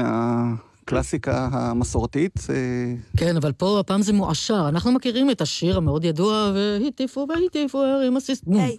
מהקלאסיקה 0.87 1.49
המסורתית. 1.53 2.47
אה, 2.51 2.95
כן, 3.17 3.37
אבל 3.37 3.53
פה 3.53 3.81
הפעם 3.81 4.03
זה 4.03 4.13
מועשר. 4.13 4.69
אנחנו 4.69 4.93
מכירים 4.93 5.31
את 5.31 5.41
השיר 5.41 5.77
המאוד 5.77 6.05
ידוע, 6.05 6.53
והטיפו 6.55 7.27
והטיפו 7.29 7.83
הרים 7.83 8.17
הסיס... 8.17 8.43
היי. 8.53 8.77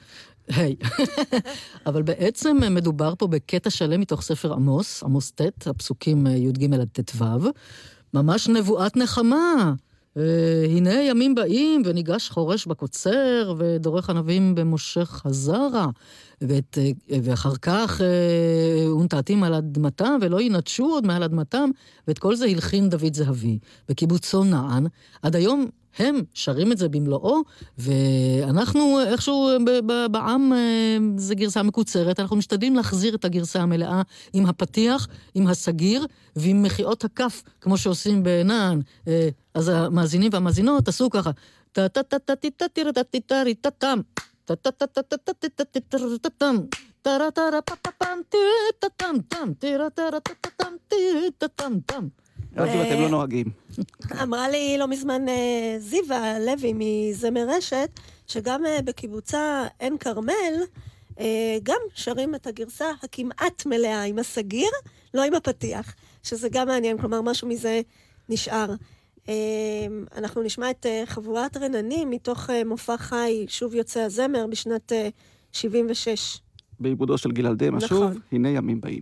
היי. 0.47 0.75
אבל 1.87 2.01
בעצם 2.01 2.57
מדובר 2.71 3.13
פה 3.17 3.27
בקטע 3.27 3.69
שלם 3.69 4.01
מתוך 4.01 4.21
ספר 4.21 4.53
עמוס, 4.53 5.03
עמוס 5.03 5.31
ט', 5.31 5.67
הפסוקים 5.67 6.27
אה, 6.27 6.31
י"ג 6.31 6.73
עד 6.73 6.87
ט"ו, 6.91 7.25
ממש 8.13 8.47
נבואת 8.47 8.97
נחמה. 8.97 9.73
אה, 10.17 10.65
הנה 10.65 10.93
ימים 11.03 11.35
באים, 11.35 11.81
וניגש 11.85 12.29
חורש 12.29 12.65
בקוצר, 12.65 13.53
ודורך 13.57 14.09
ענבים 14.09 14.55
במושך 14.55 15.21
הזרע. 15.25 15.87
ואת, 16.41 16.77
אה, 16.77 17.17
ואחר 17.23 17.55
כך 17.61 18.01
אה, 18.01 18.91
ונטעתים 18.91 19.43
על 19.43 19.53
אדמתם, 19.53 20.17
ולא 20.21 20.41
ינטשו 20.41 20.85
עוד 20.85 21.05
מעל 21.05 21.23
אדמתם, 21.23 21.69
ואת 22.07 22.19
כל 22.19 22.35
זה 22.35 22.45
הלחין 22.45 22.89
דוד 22.89 23.13
זהבי 23.13 23.59
בקיבוצו 23.89 24.43
נען. 24.43 24.87
עד 25.21 25.35
היום 25.35 25.67
הם 25.99 26.21
שרים 26.33 26.71
את 26.71 26.77
זה 26.77 26.89
במלואו, 26.89 27.41
ואנחנו 27.77 28.99
איכשהו 29.07 29.49
בעם, 30.11 30.51
זו 31.17 31.35
גרסה 31.35 31.63
מקוצרת, 31.63 32.19
אנחנו 32.19 32.35
משתדלים 32.35 32.75
להחזיר 32.75 33.15
את 33.15 33.25
הגרסה 33.25 33.61
המלאה 33.61 34.01
עם 34.33 34.45
הפתיח, 34.45 35.07
עם 35.35 35.47
הסגיר 35.47 36.05
ועם 36.35 36.63
מחיאות 36.63 37.03
הכף, 37.05 37.43
כמו 37.61 37.77
שעושים 37.77 38.23
בנען. 38.23 38.81
אה, 39.57 39.61
אז 39.61 39.69
המאזינים 39.69 40.29
והמאזינות 40.33 40.87
עשו 40.87 41.09
ככה. 41.09 41.31
טה-טה-טה-טה-טה-טה-טה-טה-טה-טם. 41.71 44.01
טה-טה-טה-טה-טה-טה-טה-טה-טם. 44.45 46.55
טה-טה-טה-טה-טה-טם, 47.01 48.19
טה-טה-טם-טם, 48.29 49.53
טה-טה-טה-טה-טם, 49.59 50.73
טה-טה-טם-טם. 50.87 52.07
רק 52.57 52.69
אם 52.69 52.81
אתם 52.81 53.01
לא 53.01 53.09
נוהגים. 53.09 53.45
אמרה 54.21 54.49
לי 54.49 54.75
לא 54.79 54.87
מזמן 54.87 55.29
אה, 55.29 55.75
זיווה 55.79 56.39
לוי 56.39 56.73
מזמר 56.75 57.45
רשת, 57.49 57.89
שגם 58.27 58.65
אה, 58.65 58.81
בקיבוצה 58.81 59.65
עין 59.79 59.97
כרמל, 59.97 60.53
אה, 61.19 61.57
גם 61.63 61.79
שרים 61.93 62.35
את 62.35 62.47
הגרסה 62.47 62.85
הכמעט 63.03 63.65
מלאה 63.65 64.03
עם 64.03 64.19
הסגיר, 64.19 64.69
לא 65.13 65.23
עם 65.23 65.33
הפתיח, 65.33 65.95
שזה 66.23 66.49
גם 66.49 66.67
מעניין, 66.67 66.97
כלומר 66.97 67.21
משהו 67.21 67.47
מזה 67.47 67.81
נשאר. 68.29 68.67
אה, 69.29 69.33
אנחנו 70.17 70.43
נשמע 70.43 70.69
את 70.69 70.85
אה, 70.85 71.03
חבורת 71.05 71.57
רננים 71.57 72.09
מתוך 72.09 72.49
אה, 72.49 72.63
מופע 72.63 72.97
חי, 72.97 73.45
שוב 73.47 73.75
יוצא 73.75 73.99
הזמר, 73.99 74.45
בשנת 74.49 74.91
אה, 74.91 75.09
76. 75.51 76.39
בעיבודו 76.79 77.17
של 77.17 77.31
גלעד 77.31 77.63
דמה, 77.63 77.77
נכון. 77.77 77.87
שוב, 77.87 78.21
הנה 78.31 78.49
ימים 78.49 78.81
באים. 78.81 79.01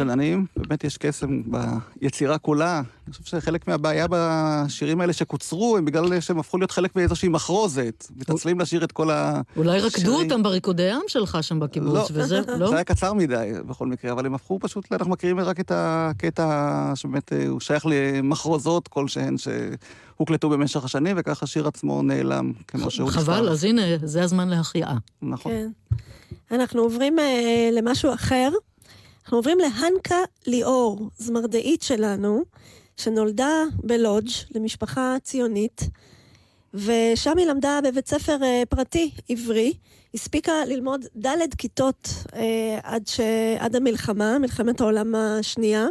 רננים, 0.00 0.46
באמת 0.56 0.84
יש 0.84 0.96
קסם 0.96 1.42
ביצירה 1.46 2.38
כולה. 2.38 2.82
אני 3.06 3.14
חושב 3.14 3.24
שחלק 3.24 3.68
מהבעיה 3.68 4.06
בשירים 4.10 5.00
האלה 5.00 5.12
שקוצרו, 5.12 5.76
הם 5.76 5.84
בגלל 5.84 6.20
שהם 6.20 6.38
הפכו 6.38 6.58
להיות 6.58 6.70
חלק 6.70 6.96
מאיזושהי 6.96 7.28
מחרוזת, 7.28 8.06
מתעצלים 8.16 8.60
לשיר 8.60 8.84
את 8.84 8.92
כל 8.92 9.10
השירים. 9.10 9.44
אולי 9.56 9.80
רקדו 9.80 10.22
אותם 10.22 10.42
בריקודי 10.42 10.90
עם 10.90 11.00
שלך 11.08 11.38
שם 11.42 11.60
בקיבוץ, 11.60 11.94
לא, 11.94 12.06
וזה, 12.12 12.40
לא? 12.58 12.68
זה 12.70 12.74
היה 12.74 12.84
קצר 12.84 13.12
מדי 13.12 13.52
בכל 13.66 13.86
מקרה, 13.86 14.12
אבל 14.12 14.26
הם 14.26 14.34
הפכו 14.34 14.58
פשוט, 14.60 14.92
אנחנו 14.92 15.10
מכירים 15.10 15.40
רק 15.40 15.60
את 15.60 15.72
הקטע 15.74 16.92
שבאמת 16.94 17.32
אה, 17.32 17.46
הוא 17.48 17.60
שייך 17.60 17.86
למחרוזות 17.86 18.88
כלשהן 18.88 19.36
שהוקלטו 19.38 20.48
במשך 20.48 20.84
השנים, 20.84 21.16
וככה 21.18 21.44
השיר 21.44 21.68
עצמו 21.68 22.02
נעלם, 22.02 22.52
כמו 22.68 22.90
שהוא 22.90 23.10
חבל, 23.10 23.48
אז 23.48 23.64
הנה, 23.64 23.82
זה 24.02 24.22
הזמן 24.22 24.48
להחייאה. 24.48 24.94
נכון. 25.22 25.52
כן. 25.52 25.96
אנחנו 26.50 26.82
עוברים 26.82 27.18
אה, 27.18 27.70
למשהו 27.72 28.14
אחר. 28.14 28.50
אנחנו 29.30 29.38
עוברים 29.38 29.58
להנקה 29.58 30.18
ליאור, 30.46 31.10
זמרדאית 31.18 31.82
שלנו, 31.82 32.42
שנולדה 32.96 33.64
בלודג' 33.82 34.30
למשפחה 34.54 35.16
ציונית, 35.22 35.82
ושם 36.74 37.38
היא 37.38 37.46
למדה 37.46 37.80
בבית 37.84 38.08
ספר 38.08 38.36
אה, 38.42 38.62
פרטי 38.68 39.10
עברי. 39.28 39.72
הספיקה 40.14 40.52
ללמוד 40.66 41.04
ד' 41.16 41.54
כיתות 41.58 42.08
אה, 42.34 42.78
עד, 42.82 43.06
ש... 43.06 43.20
עד 43.58 43.76
המלחמה, 43.76 44.38
מלחמת 44.38 44.80
העולם 44.80 45.14
השנייה, 45.14 45.86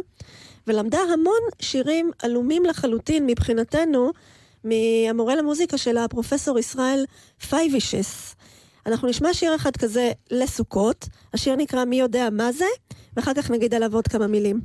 ולמדה 0.66 1.00
המון 1.00 1.42
שירים 1.60 2.10
עלומים 2.22 2.64
לחלוטין 2.64 3.26
מבחינתנו, 3.26 4.10
מהמורה 4.64 5.36
למוזיקה 5.36 5.78
שלה, 5.78 6.04
הפרופסור 6.04 6.58
ישראל 6.58 7.04
פייבישס. 7.48 8.34
אנחנו 8.86 9.08
נשמע 9.08 9.34
שיר 9.34 9.54
אחד 9.54 9.76
כזה 9.76 10.12
לסוכות, 10.30 11.08
השיר 11.34 11.56
נקרא 11.56 11.84
מי 11.84 12.00
יודע 12.00 12.28
מה 12.32 12.52
זה, 12.52 12.64
ואחר 13.16 13.34
כך 13.34 13.50
נגיד 13.50 13.74
עליו 13.74 13.94
עוד 13.94 14.08
כמה 14.08 14.26
מילים. 14.26 14.60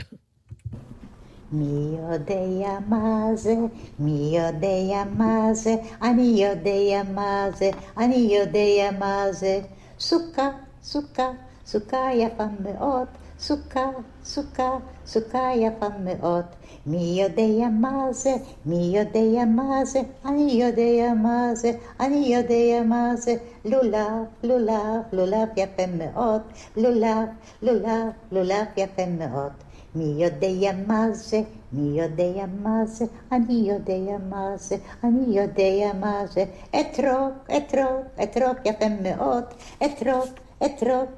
מי 1.52 1.98
יודע 2.12 2.80
מה 2.88 3.26
זה, 3.36 3.56
מי 4.00 4.38
יודע 4.38 5.04
מה 5.18 5.54
זה, 5.54 5.76
אני 6.02 6.44
יודע 6.44 7.12
מה 7.14 7.48
זה, 7.58 7.70
אני 7.98 8.38
יודע 8.40 9.00
מה 9.00 9.26
זה. 9.32 9.60
סוכה, 10.00 10.50
סוכה, 10.84 11.32
סוכה 11.66 12.10
יפה 12.14 12.46
מאוד, 12.60 13.08
סוכה, 13.40 13.90
סוכה, 14.24 14.78
סוכה 15.06 15.52
יפה 15.56 15.88
מאוד. 16.04 16.46
מי 16.86 17.22
יודע 17.22 17.70
מה 17.82 18.08
זה, 18.12 18.36
מי 18.66 18.92
יודע 18.98 19.46
מה 19.46 19.86
זה, 19.86 20.02
אני 20.26 20.52
יודע 20.52 21.14
מה 21.14 21.56
זה, 21.56 21.72
אני 22.00 22.36
יודע 22.36 22.84
מה 22.86 23.16
זה. 23.16 23.36
לולב, 23.66 24.26
לולב, 24.44 25.02
לולב 25.12 25.50
יפה 25.58 25.84
מאוד, 25.98 26.42
לולב, 26.78 27.28
לולב, 27.62 28.12
לולב 28.32 28.66
יפה 28.78 29.06
מאוד. 29.06 29.52
מי 29.96 30.24
יודע 30.24 30.72
מה 30.88 31.08
זה, 31.12 31.42
מי 31.74 32.02
יודע 32.02 32.46
מה 32.62 32.86
זה, 32.86 33.06
אני 33.32 33.54
יודע 33.54 34.18
מה 34.30 34.58
זה, 34.58 34.76
אני 35.04 35.38
יודע 35.40 35.94
מה 36.00 36.26
זה. 36.28 36.46
אתרוק, 36.80 37.50
אתרוק, 37.58 38.06
אתרוק 38.24 38.58
יפה 38.66 38.86
מאוד, 39.02 39.44
אתרוק, 39.86 40.30
אתרוק, 40.66 41.10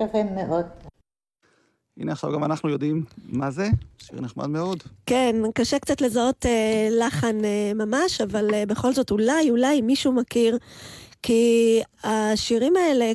יפה 0.00 0.22
מאוד. 0.34 0.66
הנה 1.98 2.12
עכשיו 2.12 2.32
גם 2.32 2.44
אנחנו 2.44 2.68
יודעים 2.68 3.04
מה 3.28 3.50
זה, 3.50 3.68
שיר 3.98 4.20
נחמד 4.20 4.46
מאוד. 4.46 4.82
כן, 5.06 5.36
קשה 5.54 5.78
קצת 5.78 6.00
לזהות 6.00 6.46
אה, 6.46 6.88
לחן 6.90 7.44
אה, 7.44 7.72
ממש, 7.74 8.20
אבל 8.20 8.54
אה, 8.54 8.66
בכל 8.66 8.92
זאת 8.92 9.10
אולי, 9.10 9.50
אולי 9.50 9.80
מישהו 9.80 10.12
מכיר. 10.12 10.58
כי 11.22 11.80
השירים 12.04 12.76
האלה, 12.76 13.12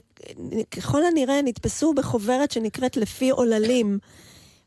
ככל 0.71 1.05
הנראה, 1.05 1.41
נתפסו 1.41 1.93
בחוברת 1.93 2.51
שנקראת 2.51 2.97
לפי 2.97 3.30
עוללים. 3.30 3.99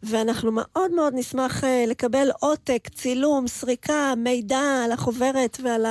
ואנחנו 0.02 0.50
מאוד 0.54 0.90
מאוד 0.90 1.12
נשמח 1.16 1.64
אה, 1.64 1.84
לקבל 1.86 2.30
עותק, 2.40 2.88
צילום, 2.94 3.48
סריקה, 3.48 4.14
מידע 4.16 4.82
על 4.84 4.92
החוברת 4.92 5.58
ועל 5.62 5.86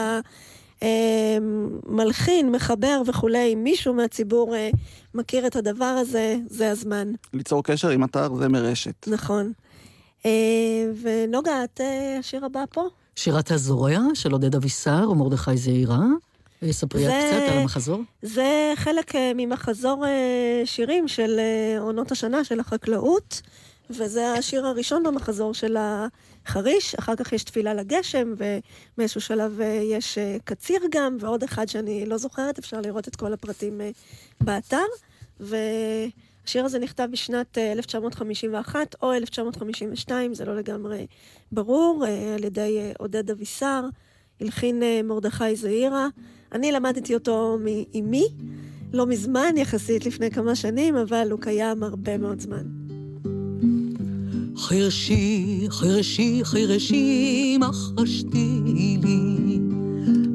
המלחין, 0.81 2.51
מחבר 2.51 3.01
וכולי. 3.07 3.53
אם 3.53 3.63
מישהו 3.63 3.93
מהציבור 3.93 4.55
אה, 4.55 4.69
מכיר 5.13 5.47
את 5.47 5.55
הדבר 5.55 5.85
הזה, 5.85 6.37
זה 6.49 6.71
הזמן. 6.71 7.11
ליצור 7.33 7.63
קשר 7.63 7.89
עם 7.89 8.03
אתר 8.03 8.35
זה 8.35 8.47
מרשת. 8.47 9.07
נכון. 9.07 9.51
אה, 10.25 10.31
ונוגה, 11.01 11.63
את 11.63 11.81
השיר 12.19 12.45
הבא 12.45 12.63
פה? 12.69 12.83
שירת 13.15 13.51
הזורע 13.51 13.97
של 14.13 14.31
עודד 14.31 14.55
אבישר 14.55 15.09
ומרדכי 15.11 15.57
זעירה. 15.57 15.99
ספרי 16.71 17.03
זה- 17.03 17.11
קצת 17.31 17.51
על 17.53 17.57
המחזור. 17.57 18.01
זה 18.21 18.73
חלק 18.75 19.15
אה, 19.15 19.31
ממחזור 19.35 20.05
אה, 20.05 20.11
שירים 20.65 21.07
של 21.07 21.39
אה, 21.39 21.79
עונות 21.81 22.11
השנה 22.11 22.43
של 22.43 22.59
החקלאות, 22.59 23.41
וזה 23.89 24.31
השיר 24.31 24.67
הראשון 24.67 25.03
במחזור 25.03 25.53
של 25.53 25.77
החריש, 25.79 26.95
אחר 26.95 27.15
כך 27.15 27.33
יש 27.33 27.43
תפילה 27.43 27.73
לגשם, 27.73 28.33
ובאיזשהו 28.37 29.21
שלב 29.21 29.61
אה, 29.61 29.81
יש 29.83 30.17
אה, 30.17 30.37
קציר 30.43 30.81
גם, 30.91 31.17
ועוד 31.19 31.43
אחד 31.43 31.67
שאני 31.67 32.05
לא 32.05 32.17
זוכרת, 32.17 32.59
אפשר 32.59 32.81
לראות 32.81 33.07
את 33.07 33.15
כל 33.15 33.33
הפרטים 33.33 33.81
אה, 33.81 33.89
באתר. 34.41 34.85
והשיר 35.39 36.65
הזה 36.65 36.79
נכתב 36.79 37.07
בשנת 37.11 37.57
אה, 37.57 37.71
1951 37.71 38.95
או 39.01 39.13
1952, 39.13 40.33
זה 40.33 40.45
לא 40.45 40.55
לגמרי 40.55 41.07
ברור, 41.51 42.05
על 42.35 42.43
ידי 42.43 42.91
עודד 42.99 43.31
אבישר, 43.31 43.85
הלחין 44.41 44.83
מרדכי 45.03 45.55
זעירה. 45.55 46.07
אני 46.51 46.71
למדתי 46.71 47.13
אותו 47.13 47.57
מאימי, 47.63 48.27
לא 48.93 49.05
מזמן 49.05 49.57
יחסית, 49.57 50.05
לפני 50.05 50.31
כמה 50.31 50.55
שנים, 50.55 50.95
אבל 50.95 51.27
הוא 51.31 51.39
קיים 51.41 51.83
הרבה 51.83 52.17
מאוד 52.17 52.39
זמן. 52.39 52.86
חירשי, 54.57 55.67
חירשי, 55.69 56.41
חירשי, 56.43 57.57
מה 57.59 57.69
חשתי 57.73 58.61
לי? 59.03 59.59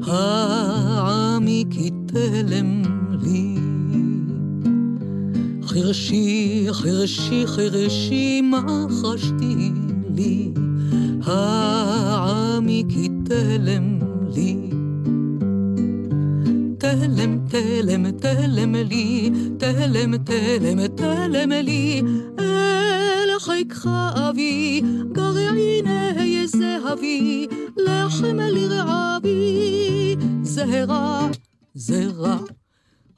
העמיקי 0.05 1.89
תלם 2.05 2.81
לי. 3.21 3.55
חירשי, 5.67 6.67
חירשי, 6.71 7.43
חירשי, 7.47 8.41
מה 8.41 8.85
חשתי 9.01 9.71
לי? 10.15 10.51
העמיקי 11.23 13.09
תלם 13.25 13.99
לי. 14.35 14.69
תלם, 16.83 17.39
תלם, 17.47 18.11
תלם 18.11 18.75
לי, 18.75 19.29
תלם, 19.57 20.17
תלם, 20.17 20.87
תלם 20.87 21.51
לי, 21.51 22.01
אל 22.39 23.39
חיקך 23.39 23.89
אבי, 24.15 24.81
גרעיני 25.11 26.47
זהבי, 26.47 27.47
לחם 27.77 28.37
לרעבי, 28.39 30.15
זרע, 30.43 31.27
זרע. 31.75 32.37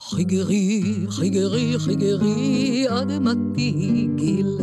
חיגרי, 0.02 0.84
חיגרי, 1.10 1.74
חיגרי, 1.80 2.86
אדמתי 2.90 4.08
גיל, 4.16 4.58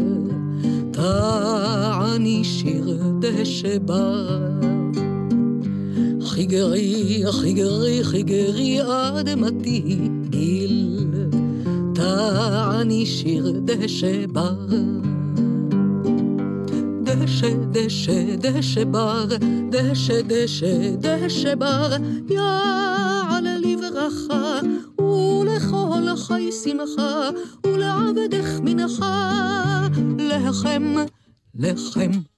תעני 0.93 2.45
שיר 2.45 3.03
דשא 3.21 3.79
בר. 3.79 4.72
חיגרי, 6.25 7.23
חיגרי, 7.31 8.05
חיגרי, 8.05 8.79
אדמתי 9.21 9.99
גיל, 10.31 10.99
תעני 11.95 13.07
שיר 13.07 13.61
דשא 13.65 14.27
בר. 14.27 14.67
דשא, 17.03 17.49
דשא, 17.71 18.37
דשא 18.37 18.85
בר, 18.85 19.25
דשא, 19.71 20.21
דשא, 20.27 20.95
דשא 20.97 21.55
בר, 21.55 21.97
יעלה 22.31 23.59
לברכה, 23.59 24.61
ולכל 24.99 26.17
חי 26.17 26.53
שמחה, 26.65 27.31
ולעבדך 27.67 28.61
מנחה, 28.65 29.89
לחם, 30.19 30.95
לחם. 31.55 32.32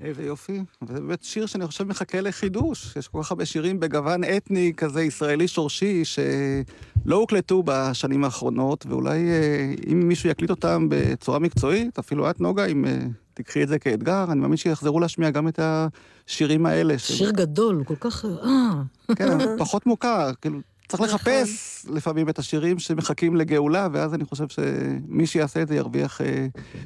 איזה 0.00 0.22
יופי. 0.22 0.60
וזה 0.82 1.00
באמת 1.00 1.22
שיר 1.22 1.46
שאני 1.46 1.66
חושב 1.66 1.84
מחכה 1.84 2.20
לחידוש. 2.20 2.96
יש 2.96 3.08
כל 3.08 3.22
כך 3.22 3.30
הרבה 3.30 3.44
שירים 3.44 3.80
בגוון 3.80 4.24
אתני 4.24 4.72
כזה 4.76 5.02
ישראלי 5.02 5.48
שורשי, 5.48 6.04
שלא 6.04 7.16
הוקלטו 7.16 7.62
בשנים 7.66 8.24
האחרונות, 8.24 8.86
ואולי 8.88 9.28
אה, 9.30 9.74
אם 9.92 10.08
מישהו 10.08 10.30
יקליט 10.30 10.50
אותם 10.50 10.86
בצורה 10.90 11.38
מקצועית, 11.38 11.98
אפילו 11.98 12.30
את, 12.30 12.40
נוגה, 12.40 12.66
אם 12.66 12.84
אה, 12.84 12.98
תיקחי 13.34 13.62
את 13.62 13.68
זה 13.68 13.78
כאתגר, 13.78 14.24
אני 14.28 14.40
מאמין 14.40 14.56
שיחזרו 14.56 15.00
להשמיע 15.00 15.30
גם 15.30 15.48
את 15.48 15.60
השירים 15.62 16.66
האלה. 16.66 16.98
ש- 16.98 17.12
שיר 17.12 17.30
גדול, 17.30 17.74
הוא 17.76 17.84
כל 17.86 17.96
כך... 18.00 18.24
אה. 18.24 18.82
כן, 19.16 19.38
פחות 19.58 19.86
מוכר. 19.86 20.30
כאילו, 20.40 20.58
צריך 20.88 21.02
לחפש 21.02 21.86
לפעמים 21.90 22.28
את 22.28 22.38
השירים 22.38 22.78
שמחכים 22.78 23.36
לגאולה, 23.36 23.88
ואז 23.92 24.14
אני 24.14 24.24
חושב 24.24 24.48
שמי 24.48 25.26
שיעשה 25.26 25.62
את 25.62 25.68
זה 25.68 25.76
ירוויח 25.76 26.20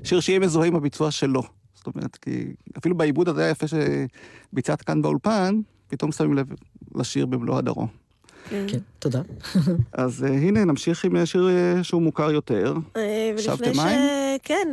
שיר 0.04 0.20
שיהיה 0.20 0.38
מזוהה 0.38 0.66
עם 0.66 0.76
הביצוע 0.76 1.10
שלו. 1.10 1.42
זאת 1.86 1.96
אומרת, 1.96 2.16
כי 2.16 2.52
אפילו 2.78 2.96
בעיבוד 2.96 3.28
הזה 3.28 3.44
היפה 3.44 3.66
שביצעת 3.66 4.82
כאן 4.82 5.02
באולפן, 5.02 5.60
פתאום 5.88 6.12
שמים 6.12 6.34
לב 6.34 6.46
לשיר 6.94 7.26
במלוא 7.26 7.58
הדרו. 7.58 7.86
כן, 8.50 8.78
תודה. 8.98 9.20
אז 9.92 10.24
אה, 10.24 10.28
הנה, 10.28 10.64
נמשיך 10.64 11.04
עם 11.04 11.16
אה, 11.16 11.26
שיר 11.26 11.48
אה, 11.48 11.84
שהוא 11.84 12.02
מוכר 12.02 12.30
יותר. 12.30 12.74
שבתם. 13.38 13.76
מים? 13.76 13.98
כן, 14.42 14.68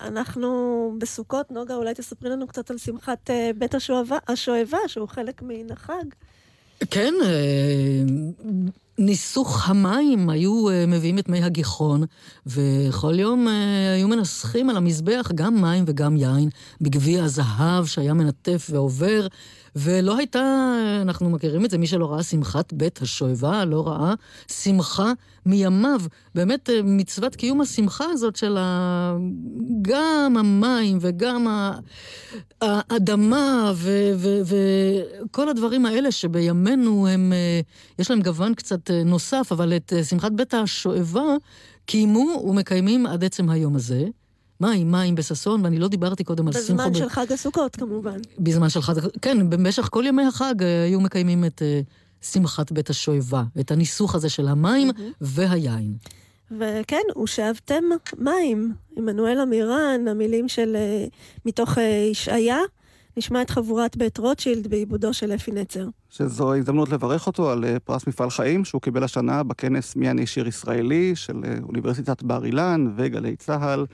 אנחנו 0.00 0.94
בסוכות, 0.98 1.50
נוגה, 1.50 1.74
אולי 1.74 1.94
תספרי 1.94 2.30
לנו 2.30 2.46
קצת 2.46 2.70
על 2.70 2.78
שמחת 2.78 3.30
בית 3.58 3.74
השואבה, 3.74 4.78
שהוא 4.86 5.08
חלק 5.08 5.42
מן 5.42 5.70
החג. 5.70 6.04
כן, 6.90 7.14
ניסוך 8.98 9.68
המים, 9.70 10.30
היו 10.30 10.70
אה, 10.70 10.86
מביאים 10.86 11.18
את 11.18 11.28
מי 11.28 11.42
הגיחון, 11.42 12.04
וכל 12.46 13.18
יום 13.18 13.48
אה, 13.48 13.94
היו 13.94 14.08
מנסחים 14.08 14.70
על 14.70 14.76
המזבח 14.76 15.30
גם 15.34 15.62
מים 15.62 15.84
וגם 15.86 16.16
יין, 16.16 16.48
בגביע 16.80 17.24
הזהב 17.24 17.86
שהיה 17.86 18.14
מנטף 18.14 18.66
ועובר, 18.70 19.26
ולא 19.76 20.16
הייתה, 20.16 20.74
אנחנו 21.02 21.30
מכירים 21.30 21.64
את 21.64 21.70
זה, 21.70 21.78
מי 21.78 21.86
שלא 21.86 22.12
ראה 22.12 22.22
שמחת 22.22 22.72
בית 22.72 23.02
השואבה, 23.02 23.64
לא 23.64 23.88
ראה 23.88 24.14
שמחה 24.52 25.12
מימיו. 25.46 26.00
באמת, 26.34 26.70
אה, 26.70 26.80
מצוות 26.84 27.36
קיום 27.36 27.60
השמחה 27.60 28.04
הזאת 28.04 28.36
של 28.36 28.56
ה... 28.60 29.16
גם 29.82 30.36
המים 30.38 30.98
וגם. 31.00 31.46
האדמה 32.60 33.72
ו- 33.74 34.12
ו- 34.16 34.40
וכל 35.24 35.48
הדברים 35.48 35.86
האלה 35.86 36.12
שבימינו 36.12 37.08
הם, 37.08 37.32
אה, 37.32 37.60
יש 37.98 38.10
להם 38.10 38.22
גוון 38.22 38.54
קצת 38.54 38.90
אה, 38.90 39.04
נוסף, 39.04 39.48
אבל 39.50 39.76
את 39.76 39.92
שמחת 40.08 40.32
בית 40.32 40.54
השואבה 40.54 41.36
קיימו 41.86 42.44
ומקיימים 42.48 43.06
עד 43.06 43.24
עצם 43.24 43.50
היום 43.50 43.76
הזה. 43.76 44.04
מים, 44.60 44.92
מים 44.92 45.14
בששון, 45.14 45.64
ואני 45.64 45.78
לא 45.78 45.88
דיברתי 45.88 46.24
קודם 46.24 46.46
על 46.46 46.52
שמחה... 46.52 46.72
בזמן 46.72 46.94
של 46.94 47.08
חג 47.08 47.32
הסוכות, 47.32 47.76
כמובן. 47.76 48.18
בזמן 48.38 48.68
של 48.68 48.82
חג... 48.82 48.94
כן, 49.22 49.50
במשך 49.50 49.88
כל 49.90 50.04
ימי 50.06 50.22
החג 50.22 50.62
אה, 50.62 50.84
היו 50.84 51.00
מקיימים 51.00 51.44
את 51.44 51.62
אה, 51.62 51.80
שמחת 52.20 52.72
בית 52.72 52.90
השואבה, 52.90 53.42
את 53.60 53.70
הניסוך 53.70 54.14
הזה 54.14 54.28
של 54.28 54.48
המים 54.48 54.90
והיין. 55.20 55.94
וכן, 56.50 57.02
ושאבתם 57.22 57.84
מים. 58.18 58.72
עמנואל 58.96 59.40
עמירן, 59.40 60.08
המילים 60.08 60.48
של 60.48 60.76
אה, 60.76 61.06
מתוך 61.46 61.78
ישעיה, 62.10 62.58
נשמע 63.16 63.42
את 63.42 63.50
חבורת 63.50 63.96
בית 63.96 64.18
רוטשילד 64.18 64.66
בעיבודו 64.66 65.14
של 65.14 65.34
אפי 65.34 65.50
נצר. 65.50 65.86
שזו 66.10 66.54
הזדמנות 66.54 66.88
לברך 66.88 67.26
אותו 67.26 67.50
על 67.50 67.64
פרס 67.84 68.06
מפעל 68.06 68.30
חיים 68.30 68.64
שהוא 68.64 68.80
קיבל 68.80 69.04
השנה 69.04 69.42
בכנס 69.42 69.96
מי 69.96 70.10
אני 70.10 70.26
שיר 70.26 70.48
ישראלי 70.48 71.16
של 71.16 71.34
אוניברסיטת 71.62 72.22
בר 72.22 72.44
אילן 72.44 72.86
וגלי 72.96 73.36
צה"ל, 73.36 73.86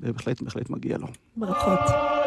ובהחלט 0.00 0.42
בהחלט 0.42 0.70
מגיע 0.70 0.98
לו. 0.98 1.06
ברכות. 1.36 2.17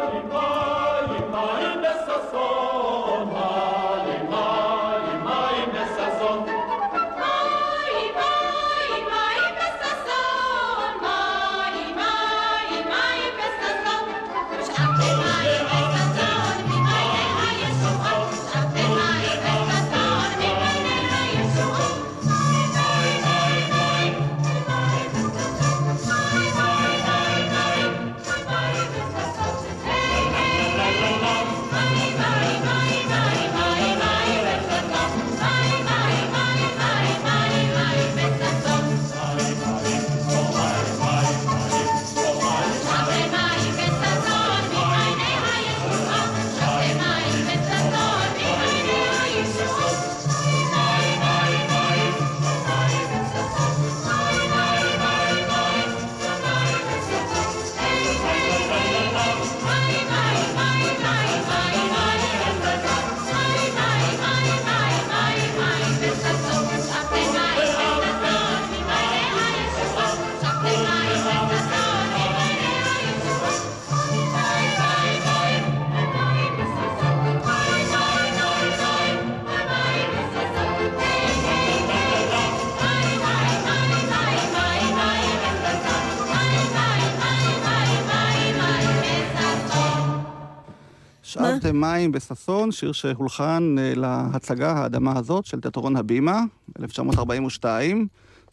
שאבתם 91.62 91.80
מים 91.80 92.12
בששון, 92.12 92.72
שיר 92.72 92.92
שהולחן 92.92 93.76
אה, 93.78 93.92
להצגה 93.96 94.72
האדמה 94.72 95.18
הזאת 95.18 95.44
של 95.44 95.60
תיאטרון 95.60 95.96
הבימה, 95.96 96.42
ב-1942, 96.78 97.64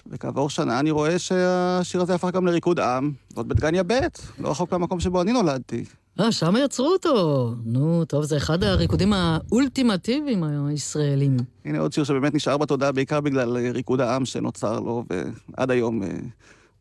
וכעבור 0.07 0.49
שנה 0.49 0.80
אני 0.80 0.91
רואה 0.91 1.20
שהשיר 1.20 2.01
הזה 2.01 2.16
הפך 2.16 2.30
גם 2.32 2.47
לריקוד 2.47 2.80
עם, 2.80 3.12
זאת 3.30 3.45
בדגניה 3.45 3.84
ב', 3.88 3.93
לא 4.39 4.49
רחוק 4.51 4.72
מהמקום 4.72 4.99
שבו 4.99 5.22
אני 5.22 5.34
נולדתי. 5.34 5.84
אה, 6.20 6.32
שם 6.32 6.53
יצרו 6.66 6.88
אותו. 6.88 7.53
נו, 7.66 8.05
טוב, 8.05 8.24
זה 8.24 8.38
אחד 8.38 8.64
הריקודים 8.64 9.14
האולטימטיביים 9.14 10.43
הישראלים. 10.43 11.38
הנה 11.66 11.80
עוד 11.80 11.93
שיר 11.93 12.03
שבאמת 12.03 12.34
נשאר 12.34 12.57
בתודעה 12.57 12.91
בעיקר 12.91 13.22
בגלל 13.22 13.57
אה, 13.57 13.72
ריקוד 13.72 14.01
העם 14.01 14.26
שנוצר 14.26 14.80
לו, 14.80 15.03
ועד 15.57 15.72
היום, 15.72 16.03
אה, 16.03 16.10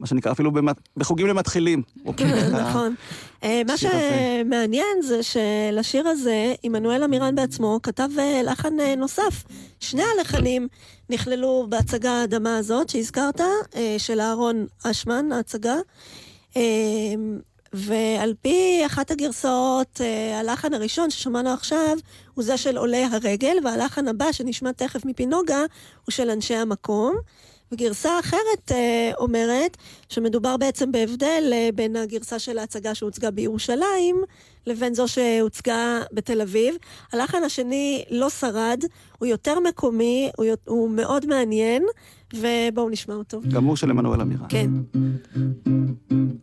מה 0.01 0.07
שנקרא, 0.07 0.33
אפילו 0.33 0.53
בחוגים 0.97 1.27
למתחילים. 1.27 1.83
נכון. 2.63 2.95
אה, 3.43 3.63
מה. 3.67 3.75
שמעניין 3.77 5.03
זה 5.03 5.21
שלשיר 5.23 6.09
הזה, 6.09 6.55
עמנואל 6.63 7.03
עמירן 7.03 7.35
בעצמו 7.35 7.81
כתב 7.83 8.09
אה, 8.19 8.43
לחן 8.45 8.81
אה, 8.81 8.95
נוסף. 8.95 9.45
שני 9.81 10.03
הלחנים 10.03 10.69
נכללו 11.11 11.67
בהצגה 11.69 12.13
האדמה 12.13 12.57
הזאת 12.57 12.89
שהזכרת, 12.89 13.41
של 13.99 14.21
אהרון 14.21 14.67
אשמן, 14.85 15.33
ההצגה. 15.33 15.77
ועל 17.73 18.35
פי 18.43 18.83
אחת 18.87 19.11
הגרסאות, 19.11 20.01
הלחן 20.35 20.75
הראשון 20.75 21.11
ששמענו 21.11 21.51
עכשיו 21.51 21.97
הוא 22.35 22.45
זה 22.45 22.57
של 22.57 22.77
עולי 22.77 23.05
הרגל, 23.05 23.57
והלחן 23.65 24.09
הבא 24.09 24.33
שנשמע 24.33 24.73
תכף 24.73 25.05
מפינוגה 25.05 25.61
הוא 26.05 26.13
של 26.13 26.31
אנשי 26.31 26.55
המקום. 26.55 27.17
וגרסה 27.73 28.19
אחרת 28.21 28.73
אה, 28.73 29.11
אומרת 29.19 29.77
שמדובר 30.09 30.57
בעצם 30.57 30.93
בהבדל 30.93 31.51
אה, 31.53 31.69
בין 31.75 31.97
הגרסה 31.97 32.39
של 32.39 32.59
ההצגה 32.59 32.95
שהוצגה 32.95 33.31
בירושלים 33.31 34.17
לבין 34.67 34.95
זו 34.95 35.09
שהוצגה 35.09 36.03
בתל 36.13 36.41
אביב. 36.41 36.75
הלחן 37.13 37.45
השני 37.45 38.05
לא 38.11 38.31
שרד, 38.31 38.81
הוא 39.19 39.27
יותר 39.27 39.61
מקומי, 39.61 40.31
הוא, 40.37 40.47
הוא 40.65 40.91
מאוד 40.91 41.27
מעניין, 41.27 41.83
ובואו 42.35 42.91
נשמע 42.91 43.15
אותו. 43.15 43.41
גם 43.53 43.65
הוא 43.65 43.77
של 43.77 43.91
עמנואל 43.91 44.21
אמירן. 44.21 44.47
כן. 44.49 44.71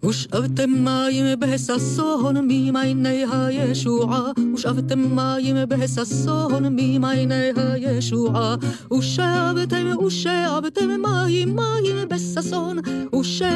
ושאבתם 0.10 0.70
מים 0.70 1.40
בששון 1.40 2.36
ממעייני 2.48 3.24
הישועה, 3.32 4.32
ושאבתם 4.54 5.16
מים 5.16 5.56
בששון 5.70 6.64
ממעייני 6.70 7.52
הישועה, 7.56 8.56
ושאבתם 8.98 9.98
ושאבתם 10.06 11.02
מים 11.02 11.56
מים 11.56 12.10
בששון, 12.10 12.78
ושאבתם 13.20 13.55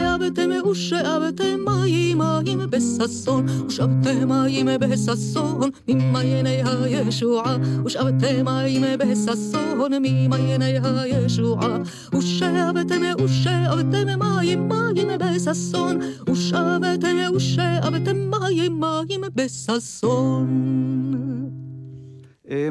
ושאבתם 0.71 1.59
מים 1.65 2.17
מים 2.17 2.59
בששון, 2.69 3.45
ושאבתם 3.67 4.29
מים 4.29 4.67
בששון 4.79 5.69
ממעייני 5.87 6.61
הישועה, 6.65 7.57
ושאבתם 7.85 8.45
מים 8.45 8.83
בששון 8.99 9.91
ממעייני 10.01 10.79
הישועה, 10.83 11.77
ושאבתם 12.17 13.01
ושאבתם 13.23 14.19
מים 14.19 14.69
מים 14.69 15.07
בששון, 15.19 15.99
ושאבתם 16.29 17.15
ושאבתם 17.35 18.31
מים 18.31 18.79
מים 18.79 19.21
בששון. 19.35 20.47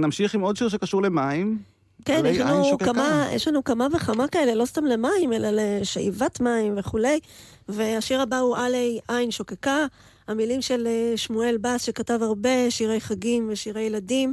נמשיך 0.01 0.35
עם 0.35 0.41
עוד 0.41 0.57
שיר 0.57 0.69
שקשור 0.69 1.03
למים. 1.03 1.59
כן, 2.05 2.27
יש 2.27 2.39
לנו. 2.39 2.79
כמה, 2.79 3.29
יש 3.33 3.49
לנו 3.49 3.65
כמה 3.65 3.87
וכמה 3.93 4.29
כאלה, 4.29 4.55
לא 4.55 4.65
סתם 4.65 4.85
למים, 4.85 5.33
אלא 5.33 5.49
לשאיבת 5.53 6.41
מים 6.41 6.75
וכולי. 6.79 7.21
והשיר 7.69 8.21
הבא 8.21 8.39
הוא 8.39 8.57
עלי 8.57 8.99
עין 9.09 9.31
שוקקה, 9.31 9.87
המילים 10.29 10.63
של 10.63 10.87
אה, 10.87 11.17
שמואל 11.17 11.57
בס, 11.61 11.83
שכתב 11.83 12.19
הרבה 12.23 12.71
שירי 12.71 13.01
חגים 13.01 13.49
ושירי 13.51 13.83
ילדים. 13.83 14.33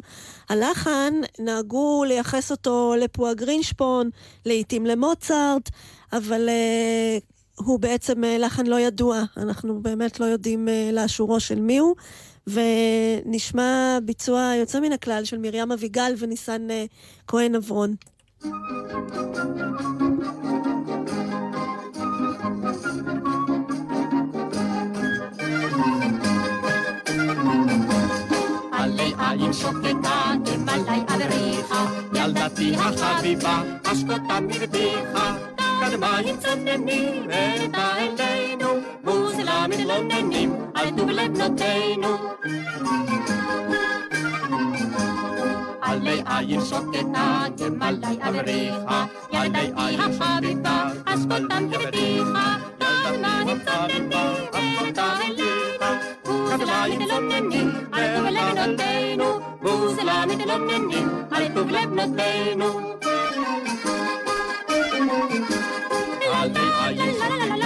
הלחן, 0.50 1.14
נהגו 1.40 2.04
לייחס 2.08 2.52
אותו 2.52 2.94
לפועה 3.00 3.34
גרינשפון, 3.34 4.10
לעיתים 4.46 4.86
למוצרט, 4.86 5.70
אבל 6.14 6.50
אה, 6.50 7.18
הוא 7.56 7.80
בעצם 7.80 8.24
אה, 8.24 8.38
לחן 8.38 8.66
לא 8.66 8.80
ידוע. 8.80 9.24
אנחנו 9.38 9.82
באמת 9.82 10.20
לא 10.20 10.26
יודעים 10.26 10.70
אה, 10.70 10.90
לאשורו 10.94 11.40
של 11.40 11.60
מי 11.60 11.78
הוא. 11.78 11.96
ונשמע 12.48 14.00
ביצוע 14.04 14.52
יוצא 14.60 14.80
מן 14.80 14.92
הכלל 14.92 15.26
של 15.26 15.38
מרים 15.38 15.72
אביגל 15.72 16.14
וניסן 16.18 16.72
אה, 16.72 16.86
כהן 17.28 17.56
עברון. 17.56 17.96
עלי 28.72 29.14
עין 29.20 29.54
שוקקה, 29.54 30.34
גמלי 30.46 31.02
אבריחה, 31.08 31.86
ילדתי 32.14 32.76
החביבה, 32.76 33.64
אשקותה 33.84 34.40
מרביחה. 34.42 35.38
כאן 35.80 36.00
מים 36.00 36.38
צוננים, 36.38 37.24
ובא 37.24 37.96
אלינו, 37.98 38.70
Amidalonanim, 39.66 40.52
al 40.78 40.90
tuvelet 40.96 41.32
notenu. 41.40 42.12
Alei 45.90 46.20
ayim 46.36 46.62
soketa, 46.70 47.26
gemalai 47.58 48.14
avericha, 48.28 49.00
Yaldai 49.34 49.70
ayim 49.84 50.12
shabita, 50.18 50.76
askotam 51.14 51.64
kebetiha, 51.72 52.46
Yaldanim 52.84 53.60
tzadeti, 53.66 54.24
eretah 54.62 55.26
elita, 55.28 55.90
Kuzela 56.26 56.78
amidalonanim, 56.86 57.68
al 57.98 58.06
tuvelet 58.14 58.50
notenu, 58.62 59.30
Kuzela 59.66 60.16
amidalonanim, 60.24 61.08
al 61.36 61.46
tuvelet 61.56 61.90
notenu. 61.98 62.70
Alei 66.38 66.70
ayim 66.86 67.65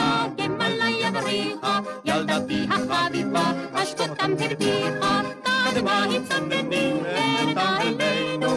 בנותינו. 1.30 1.60
בנותינו. 1.60 1.70
יבריחה, 1.70 1.80
ילדתי 2.06 2.68
החביבה, 2.70 3.52
אשקותם 3.74 4.32
הרוויחה, 4.40 5.22
קדמיים 5.66 6.24
צננים, 6.26 7.04
נהנתה 7.04 7.78
אלינו, 7.82 8.48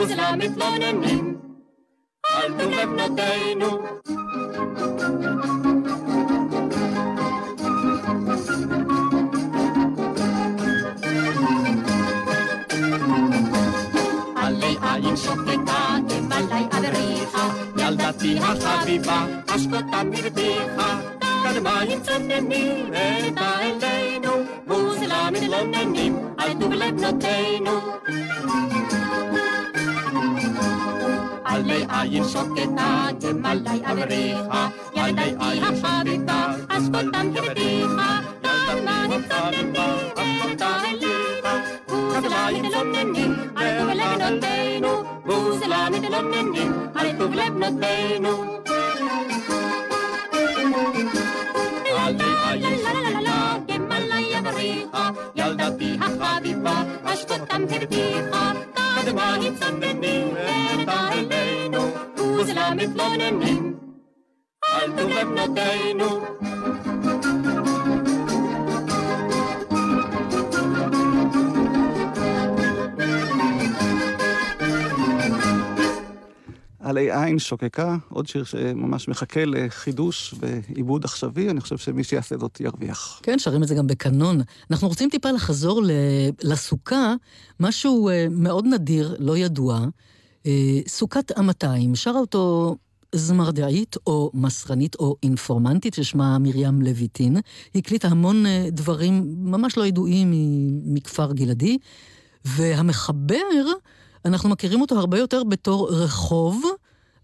וזלה 0.00 0.36
מתלוננים, 0.36 1.36
על 2.34 2.52
טוב 2.58 2.72
לבנותינו. 2.72 3.68
עלי 14.36 14.76
עין 14.82 15.16
שוקקה, 15.16 15.96
גמלי 16.08 16.64
אבריחה, 16.72 17.48
ילדתי 17.76 18.38
החביבה, 18.38 19.26
אשקותם 19.46 20.10
הרוויחה, 20.18 21.21
קדמיים 21.44 22.00
צננים, 22.02 22.90
נהנתה 22.90 23.60
אלינו, 23.60 24.32
וזלה 24.66 25.28
מתלוננים, 25.32 26.16
על 26.38 26.52
טוב 26.60 26.72
לבנותינו. 26.72 27.70
עלי 31.44 31.84
עין 31.88 32.24
שוקקה, 32.24 33.06
גמלי 33.20 33.80
אבריחה, 33.84 34.68
ילדתי 34.94 35.60
החביבה, 35.62 36.46
אשקותם 36.68 37.30
הרוויחה, 37.36 38.20
קדמיים 38.42 39.22
צננים, 39.28 39.74
נהנתה 40.16 40.76
אלינו, 40.84 41.54
וזלה 42.10 42.48
מתלוננים, 42.52 43.34
על 43.56 43.78
טוב 43.78 43.90
לבנותינו, 43.90 45.04
וזלה 45.26 45.88
מתלוננים, 45.90 46.72
על 46.94 47.06
טוב 47.18 47.34
לבנותינו. 47.34 48.62
אשקותם 57.32 57.64
הרוויחה, 57.70 58.52
קדמיים 58.96 59.56
צננים, 59.56 60.34
נהנתה 60.34 61.12
אלינו, 61.12 61.80
וזלה 62.38 62.74
מתלוננים, 62.74 63.76
על 64.62 64.90
טוב 64.96 65.10
לבנותינו. 65.10 66.20
עלי 76.92 77.10
עין 77.12 77.38
שוקקה, 77.38 77.96
עוד 78.08 78.26
שיר 78.26 78.44
שממש 78.44 79.08
מחכה 79.08 79.44
לחידוש 79.44 80.34
ועיבוד 80.40 81.04
עכשווי, 81.04 81.50
אני 81.50 81.60
חושב 81.60 81.78
שמי 81.78 82.04
שיעשה 82.04 82.38
זאת 82.38 82.60
ירוויח. 82.60 83.20
כן, 83.22 83.38
שרים 83.38 83.62
את 83.62 83.68
זה 83.68 83.74
גם 83.74 83.86
בקנון. 83.86 84.40
אנחנו 84.70 84.88
רוצים 84.88 85.10
טיפה 85.10 85.30
לחזור 85.30 85.82
לסוכה, 86.42 87.14
משהו 87.60 88.08
אה, 88.08 88.26
מאוד 88.30 88.66
נדיר, 88.66 89.16
לא 89.18 89.36
ידוע. 89.36 89.86
אה, 90.46 90.80
סוכת 90.88 91.38
המאתיים, 91.38 91.94
שרה 91.94 92.20
אותו 92.20 92.76
זמרדעית 93.14 93.96
או 94.06 94.30
מסרנית 94.34 94.94
או 94.94 95.16
אינפורמנטית 95.22 95.94
ששמה 95.94 96.38
מרים 96.38 96.82
לויטין. 96.82 97.36
היא 97.74 97.82
הקליטה 97.82 98.08
המון 98.08 98.46
אה, 98.46 98.66
דברים 98.70 99.34
ממש 99.38 99.76
לא 99.76 99.86
ידועים 99.86 100.32
מכפר 100.84 101.32
גלעדי, 101.32 101.78
והמחבר, 102.44 103.62
אנחנו 104.24 104.48
מכירים 104.48 104.80
אותו 104.80 104.98
הרבה 104.98 105.18
יותר 105.18 105.44
בתור 105.44 105.88
רחוב. 105.90 106.64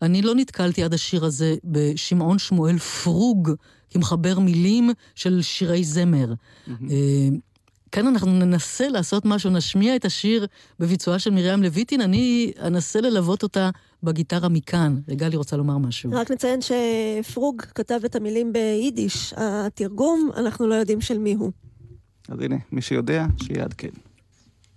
אני 0.03 0.23
לא 0.23 0.35
נתקלתי 0.35 0.83
עד 0.83 0.95
השיר 0.95 1.25
הזה 1.25 1.55
בשמעון 1.65 2.39
שמואל 2.39 2.79
פרוג, 2.79 3.51
כמחבר 3.91 4.39
מילים 4.39 4.91
של 5.15 5.43
שירי 5.43 5.85
זמר. 5.85 6.35
אה, 6.69 7.29
כאן 7.93 8.07
אנחנו 8.07 8.33
ננסה 8.33 8.89
לעשות 8.89 9.25
משהו, 9.25 9.51
נשמיע 9.51 9.97
את 9.97 10.05
השיר 10.05 10.47
בביצועה 10.79 11.19
של 11.19 11.31
מרים 11.31 11.63
לויטין, 11.63 12.01
אני 12.01 12.53
אנסה 12.63 13.01
ללוות 13.01 13.43
אותה 13.43 13.71
בגיטרה 14.03 14.49
מכאן. 14.49 15.01
גלי 15.11 15.37
רוצה 15.37 15.57
לומר 15.57 15.79
משהו. 15.79 16.11
רק 16.13 16.31
נציין 16.31 16.61
שפרוג 16.61 17.63
כתב 17.63 18.01
את 18.05 18.17
המילים 18.17 18.53
ביידיש. 18.53 19.35
התרגום, 19.37 20.31
אנחנו 20.37 20.67
לא 20.67 20.75
יודעים 20.75 21.01
של 21.01 21.19
מי 21.19 21.35
הוא. 21.35 21.53
אז 22.29 22.41
הנה, 22.41 22.57
מי 22.73 22.81
שיודע, 22.81 23.27
שיעדכן. 23.43 24.08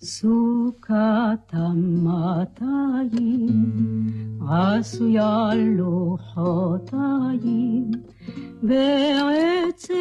סוכת 0.04 1.54
המאתיים 1.54 3.12
עשויה 4.50 5.50
לוחותיים 5.78 7.12
בעצב 8.64 9.94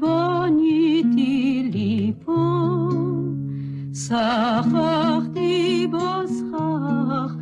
בניתי 0.00 1.70
לי 1.72 2.12
פה. 2.24 2.88
שכחתי 3.94 5.86
בו 5.90 6.26
סכך 6.26 7.34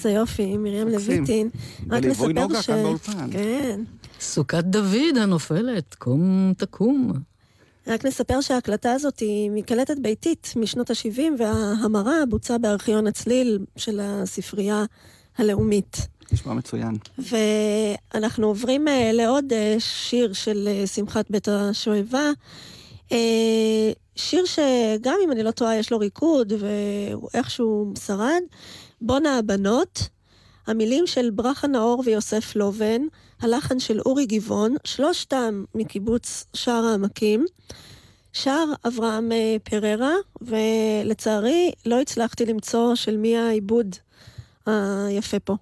איזה 0.00 0.10
יופי, 0.10 0.56
מרים. 0.56 0.88
לויטין. 0.88 1.50
רק 1.90 2.04
נספר 2.04 2.28
נוגה 2.28 2.62
ש... 2.62 2.66
כאן 2.66 2.82
באולפן. 2.82 3.30
כן. 3.32 3.80
סוכת 4.20 4.64
דוד 4.64 5.16
הנופלת, 5.20 5.94
קום 5.94 6.52
תקום. 6.56 7.12
רק 7.86 8.04
נספר 8.04 8.40
שההקלטה 8.40 8.92
הזאת 8.92 9.18
היא 9.18 9.50
מקלטת 9.50 9.98
ביתית 9.98 10.52
משנות 10.56 10.90
ה-70, 10.90 11.20
וההמרה 11.38 12.14
בוצעה 12.28 12.58
בארכיון 12.58 13.06
הצליל 13.06 13.58
של 13.76 14.00
הספרייה 14.02 14.84
הלאומית. 15.38 16.08
נשמע 16.32 16.54
מצוין. 16.54 16.96
ואנחנו 17.18 18.46
עוברים 18.46 18.88
אה, 18.88 19.10
לעוד 19.12 19.52
אה, 19.52 19.76
שיר 19.78 20.32
של 20.32 20.68
אה, 20.70 20.86
שמחת 20.86 21.30
בית 21.30 21.48
השואבה. 21.48 22.30
שיר 24.16 24.44
שגם 24.44 25.14
אם 25.24 25.32
אני 25.32 25.42
לא 25.42 25.50
טועה 25.50 25.76
יש 25.76 25.92
לו 25.92 25.98
ריקוד 25.98 26.52
ואיכשהו 27.32 27.92
שרד. 28.06 28.40
בונה 29.00 29.38
הבנות, 29.38 30.08
המילים 30.66 31.06
של 31.06 31.30
ברכה 31.30 31.66
נאור 31.66 32.02
ויוסף 32.06 32.56
לובן, 32.56 33.02
הלחן 33.40 33.78
של 33.78 34.00
אורי 34.00 34.26
גבעון, 34.26 34.76
שלושתם 34.84 35.64
מקיבוץ 35.74 36.44
שער 36.54 36.84
העמקים. 36.84 37.44
שר 38.32 38.64
אברהם 38.86 39.32
אה, 39.32 39.56
פררה, 39.64 40.14
ולצערי 40.40 41.72
לא 41.86 42.00
הצלחתי 42.00 42.46
למצוא 42.46 42.94
של 42.94 43.16
מי 43.16 43.36
העיבוד 43.36 43.96
היפה 44.66 45.40
פה. 45.40 45.56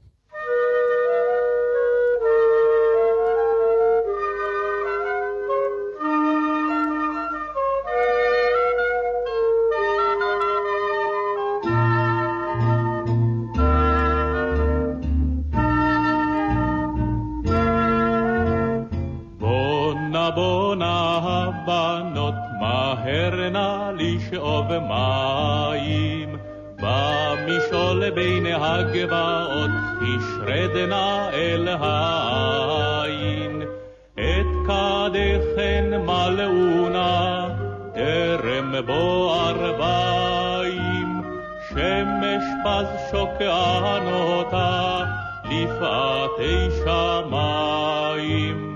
לפאתי 45.51 46.69
שמיים. 46.85 48.69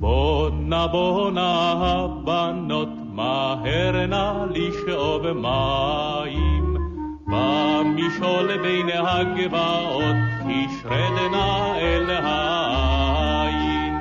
בונה 0.00 0.86
בונה 0.86 1.72
הבנות, 1.76 2.88
מהר 3.12 4.06
נא 4.06 4.46
לשאוב 4.50 5.32
מים. 5.32 6.76
במשעול 7.26 8.56
בין 8.62 8.88
הגבעות, 8.88 10.16
תשרדנה 10.48 11.78
אל 11.78 12.10
העין. 12.10 13.94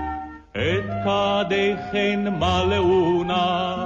את 0.52 0.86
קדחן 1.04 2.28
מלאו 2.40 3.24
נא, 3.24 3.85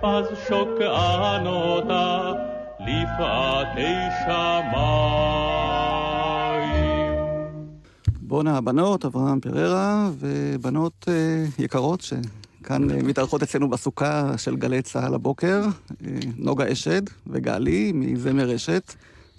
פז 0.00 0.26
שוקען 0.48 1.46
אותה, 1.46 2.32
לפאתי 2.80 3.94
שמיים. 4.24 5.10
בונה 8.20 8.56
הבנות, 8.56 9.04
אברהם 9.04 9.40
פררה, 9.40 10.10
ובנות 10.18 11.06
אה, 11.08 11.44
יקרות 11.58 12.00
שכאן 12.00 12.90
אה, 12.90 13.02
מתארחות 13.02 13.42
אצלנו 13.42 13.70
בסוכה 13.70 14.38
של 14.38 14.56
גלי 14.56 14.82
צה"ל 14.82 15.14
הבוקר, 15.14 15.62
אה, 15.64 16.10
נוגה 16.36 16.72
אשד 16.72 17.02
וגלי 17.26 17.92
מזמר 17.94 18.48
רשת. 18.48 18.94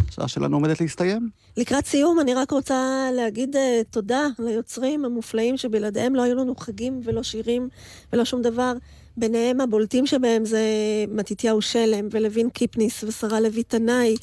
השעה 0.09 0.27
שלנו 0.27 0.57
עומדת 0.57 0.81
להסתיים. 0.81 1.29
לקראת 1.57 1.85
סיום, 1.85 2.19
אני 2.19 2.33
רק 2.33 2.51
רוצה 2.51 3.09
להגיד 3.15 3.55
uh, 3.55 3.59
תודה 3.91 4.27
ליוצרים 4.39 5.05
המופלאים 5.05 5.57
שבלעדיהם 5.57 6.15
לא 6.15 6.21
היו 6.21 6.35
לנו 6.35 6.55
חגים 6.55 7.01
ולא 7.03 7.23
שירים 7.23 7.69
ולא 8.13 8.25
שום 8.25 8.41
דבר. 8.41 8.73
ביניהם 9.17 9.61
הבולטים 9.61 10.07
שבהם 10.07 10.45
זה 10.45 10.65
מתתיהו 11.11 11.61
שלם 11.61 12.07
ולוין 12.11 12.49
קיפניס 12.49 13.03
ושרה 13.03 13.39
לוי 13.39 13.63
תנאי 13.63 14.15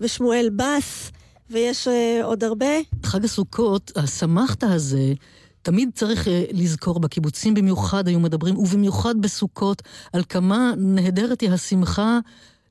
ושמואל 0.00 0.50
בס, 0.56 1.10
ויש 1.50 1.88
uh, 1.88 2.24
עוד 2.24 2.44
הרבה. 2.44 2.66
חג 3.02 3.24
הסוכות, 3.24 3.92
הסמכת 3.96 4.62
הזה, 4.62 5.12
תמיד 5.62 5.90
צריך 5.94 6.28
אה, 6.28 6.44
לזכור, 6.52 7.00
בקיבוצים 7.00 7.54
במיוחד 7.54 8.08
היו 8.08 8.20
מדברים, 8.20 8.58
ובמיוחד 8.58 9.14
בסוכות, 9.20 9.82
על 10.12 10.22
כמה 10.28 10.72
נהדרת 10.76 11.40
היא 11.40 11.50
השמחה 11.50 12.18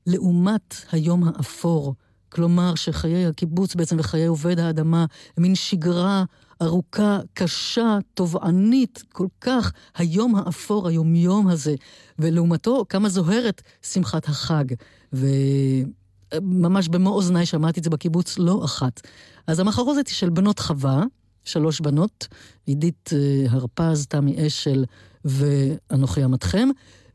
לעומת 0.06 0.74
היום 0.92 1.24
האפור. 1.24 1.94
כלומר, 2.28 2.74
שחיי 2.74 3.26
הקיבוץ 3.26 3.74
בעצם 3.74 3.96
וחיי 3.98 4.26
עובד 4.26 4.58
האדמה 4.58 5.04
מין 5.38 5.54
שגרה 5.54 6.24
ארוכה, 6.62 7.18
קשה, 7.34 7.98
תובענית, 8.14 9.02
כל 9.12 9.26
כך, 9.40 9.72
היום 9.94 10.36
האפור, 10.36 10.88
היומיום 10.88 11.48
הזה. 11.48 11.74
ולעומתו, 12.18 12.84
כמה 12.88 13.08
זוהרת 13.08 13.62
שמחת 13.82 14.28
החג. 14.28 14.64
וממש 15.12 16.88
במו 16.88 17.10
אוזניי 17.10 17.46
שמעתי 17.46 17.80
את 17.80 17.84
זה 17.84 17.90
בקיבוץ 17.90 18.38
לא 18.38 18.64
אחת. 18.64 19.00
אז 19.46 19.60
המחרוזת 19.60 20.08
היא 20.08 20.14
של 20.14 20.30
בנות 20.30 20.58
חווה, 20.58 21.04
שלוש 21.44 21.80
בנות, 21.80 22.28
עידית 22.66 23.10
אה, 23.12 23.46
הרפז, 23.50 24.06
תמי 24.06 24.46
אשל 24.46 24.84
ואנוכי 25.24 26.24
אמתכם. 26.24 26.68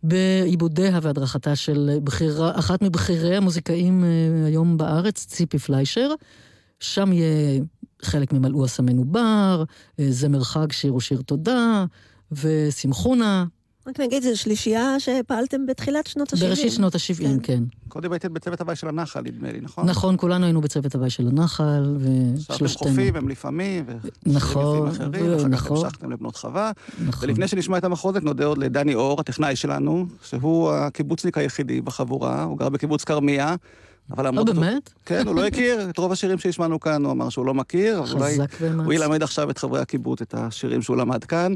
בעיבודיה 0.04 1.00
והדרכתה 1.02 1.56
של 1.56 1.98
בחירה, 2.04 2.60
אחת 2.60 2.82
מבכירי 2.82 3.38
המוזיקאים 3.38 4.04
אה, 4.04 4.46
היום 4.46 4.78
בארץ, 4.78 5.26
ציפי 5.26 5.60
פליישר. 5.60 6.10
שם 6.80 7.14
יהיה 7.14 7.62
חלק 8.02 8.34
ממלאו 8.34 8.66
הסמנו 8.66 9.06
בר, 9.06 9.64
אה, 10.00 10.06
זמר 10.10 10.44
חג 10.44 10.72
שיר 10.72 10.96
ושיר 10.96 11.22
תודה, 11.22 11.86
ושמחונה. 12.32 13.46
רק 13.88 14.00
נגיד, 14.00 14.24
זו 14.24 14.38
שלישייה 14.38 15.00
שפעלתם 15.00 15.66
בתחילת 15.66 16.08
שנות 16.08 16.34
ה-70. 16.34 16.40
בראשית 16.40 16.72
שנות 16.72 16.96
ה-70, 16.96 17.22
כן. 17.24 17.38
כן. 17.44 17.64
קודם 17.88 18.12
הייתם 18.12 18.34
בצוות 18.34 18.62
הוואי 18.62 18.76
של 18.76 18.88
הנחל, 18.88 19.22
נדמה 19.22 19.52
לי, 19.52 19.62
נכון? 19.62 19.90
נכון, 19.90 20.16
כולנו 20.18 20.46
היינו 20.46 20.62
בצוות 20.62 20.96
הוואי 20.96 21.10
של 21.10 21.28
הנחל, 21.28 21.98
ושלושתנו. 22.00 22.68
שאתם 22.68 22.90
חופים, 22.90 23.16
הם 23.16 23.30
לפעמים, 23.30 23.86
נכון, 24.26 24.88
אחרים, 24.88 25.32
ואחר 25.32 25.40
כך 25.40 25.46
נכון. 25.46 25.78
המשכתם 25.86 26.12
לבנות 26.12 26.36
חווה. 26.36 26.72
נכון. 27.06 27.30
ולפני 27.30 27.48
שנשמע 27.48 27.78
את 27.78 27.84
המחרוזת, 27.84 28.24
נודה 28.24 28.46
עוד 28.46 28.58
לדני 28.58 28.96
אור, 28.96 29.20
הטכנאי 29.20 29.56
שלנו, 29.56 30.06
שהוא 30.24 30.72
הקיבוצניק 30.72 31.38
היחידי 31.38 31.82
בחבורה, 31.82 32.44
הוא 32.44 32.58
גר 32.58 32.70
בקיבוץ 32.70 33.04
כרמיה. 33.04 33.56
אבל. 34.12 34.34
לא 34.34 34.44
באמת? 34.44 34.94
כן, 35.06 35.28
הוא 35.28 35.36
לא 35.36 35.46
הכיר 35.46 35.90
את 35.90 35.98
רוב 35.98 36.12
השירים 36.12 36.38
שהשמענו 36.38 36.80
כאן, 36.80 37.06
הוא 37.06 37.12
אמר 37.12 37.30
שהוא 37.30 37.46
לא 37.46 37.54
מכיר, 37.54 38.00
אבל 38.00 38.14
אולי 38.14 38.38
הוא 38.86 38.94
ילמד 38.94 39.24
עכשיו 39.24 39.50
את 39.50 39.58
חברי 39.58 39.80
הקיבוץ 39.80 40.22
את 40.22 40.34
השירים 40.38 40.82
שהוא 40.82 40.98
למד 40.98 41.24
כאן. 41.24 41.54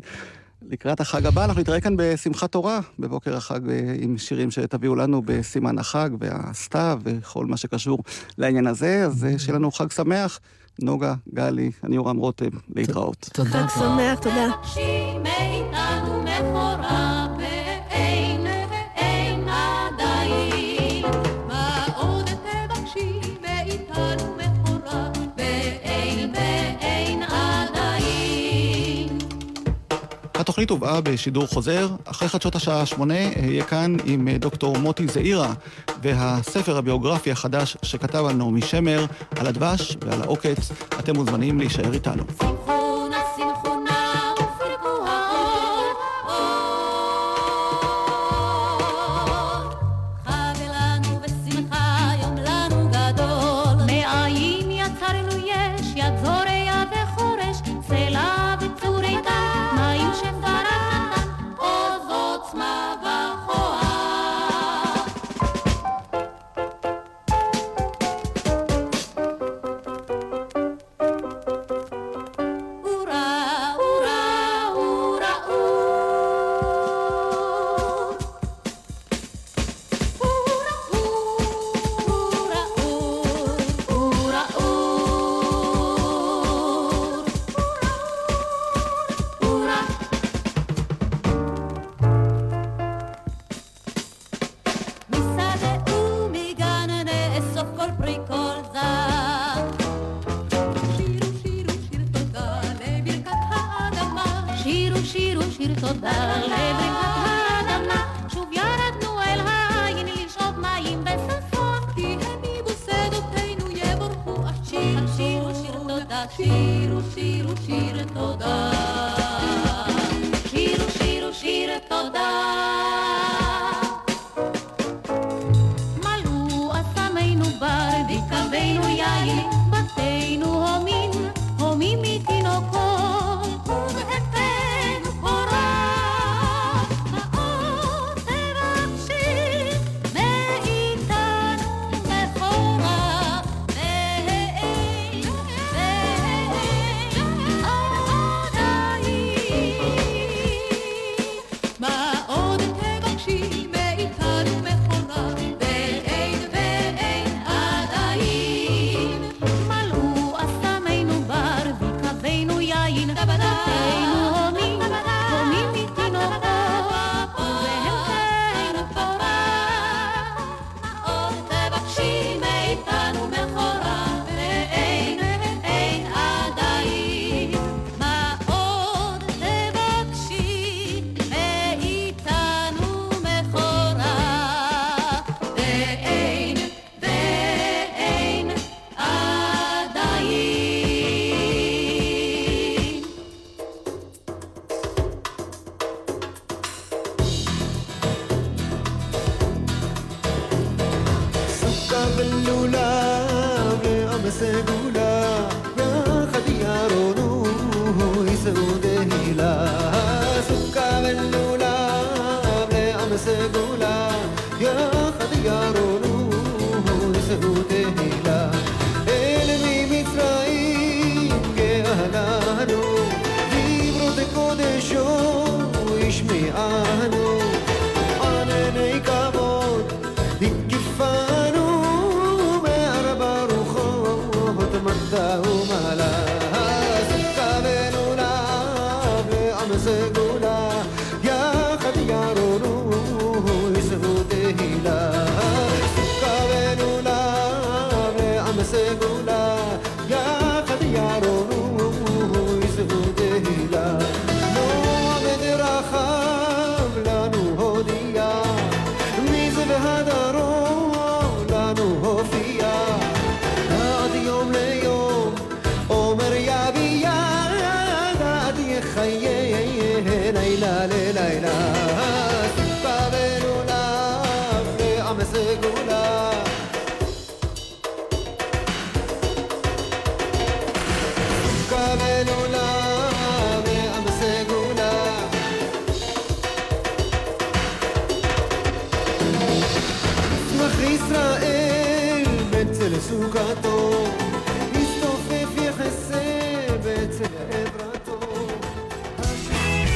לקראת 0.69 0.99
החג 0.99 1.25
הבא 1.25 1.45
אנחנו 1.45 1.61
נתראה 1.61 1.81
כאן 1.81 1.93
בשמחת 1.97 2.51
תורה, 2.51 2.79
בבוקר 2.99 3.37
החג 3.37 3.59
עם 3.99 4.17
שירים 4.17 4.51
שתביאו 4.51 4.95
לנו 4.95 5.21
בסימן 5.25 5.79
החג 5.79 6.09
והסתיו 6.19 6.99
וכל 7.03 7.45
מה 7.45 7.57
שקשור 7.57 7.99
לעניין 8.37 8.67
הזה, 8.67 9.05
אז 9.05 9.25
שיהיה 9.37 9.55
לנו 9.55 9.71
חג 9.71 9.91
שמח. 9.91 10.39
נוגה, 10.81 11.13
גלי, 11.33 11.71
אני 11.83 11.95
יורם 11.95 12.17
רותם, 12.17 12.49
להתראות. 12.75 13.29
תודה. 13.33 13.49
חג 13.49 13.79
שמח, 13.79 14.19
תודה. 14.19 14.47
התוכנית 30.51 30.69
הובאה 30.69 31.01
בשידור 31.01 31.47
חוזר, 31.47 31.89
אחרי 32.05 32.29
חדשות 32.29 32.55
השעה 32.55 32.85
שמונה 32.85 33.13
אהיה 33.13 33.63
כאן 33.63 33.95
עם 34.05 34.29
דוקטור 34.29 34.77
מוטי 34.77 35.07
זעירה 35.07 35.53
והספר 36.01 36.77
הביוגרפי 36.77 37.31
החדש 37.31 37.77
שכתב 37.81 38.25
על 38.25 38.35
נעמי 38.35 38.61
שמר, 38.61 39.05
על 39.39 39.47
הדבש 39.47 39.97
ועל 40.05 40.21
העוקץ. 40.21 40.71
אתם 40.99 41.15
מוזמנים 41.15 41.59
להישאר 41.59 41.93
איתנו. 41.93 42.23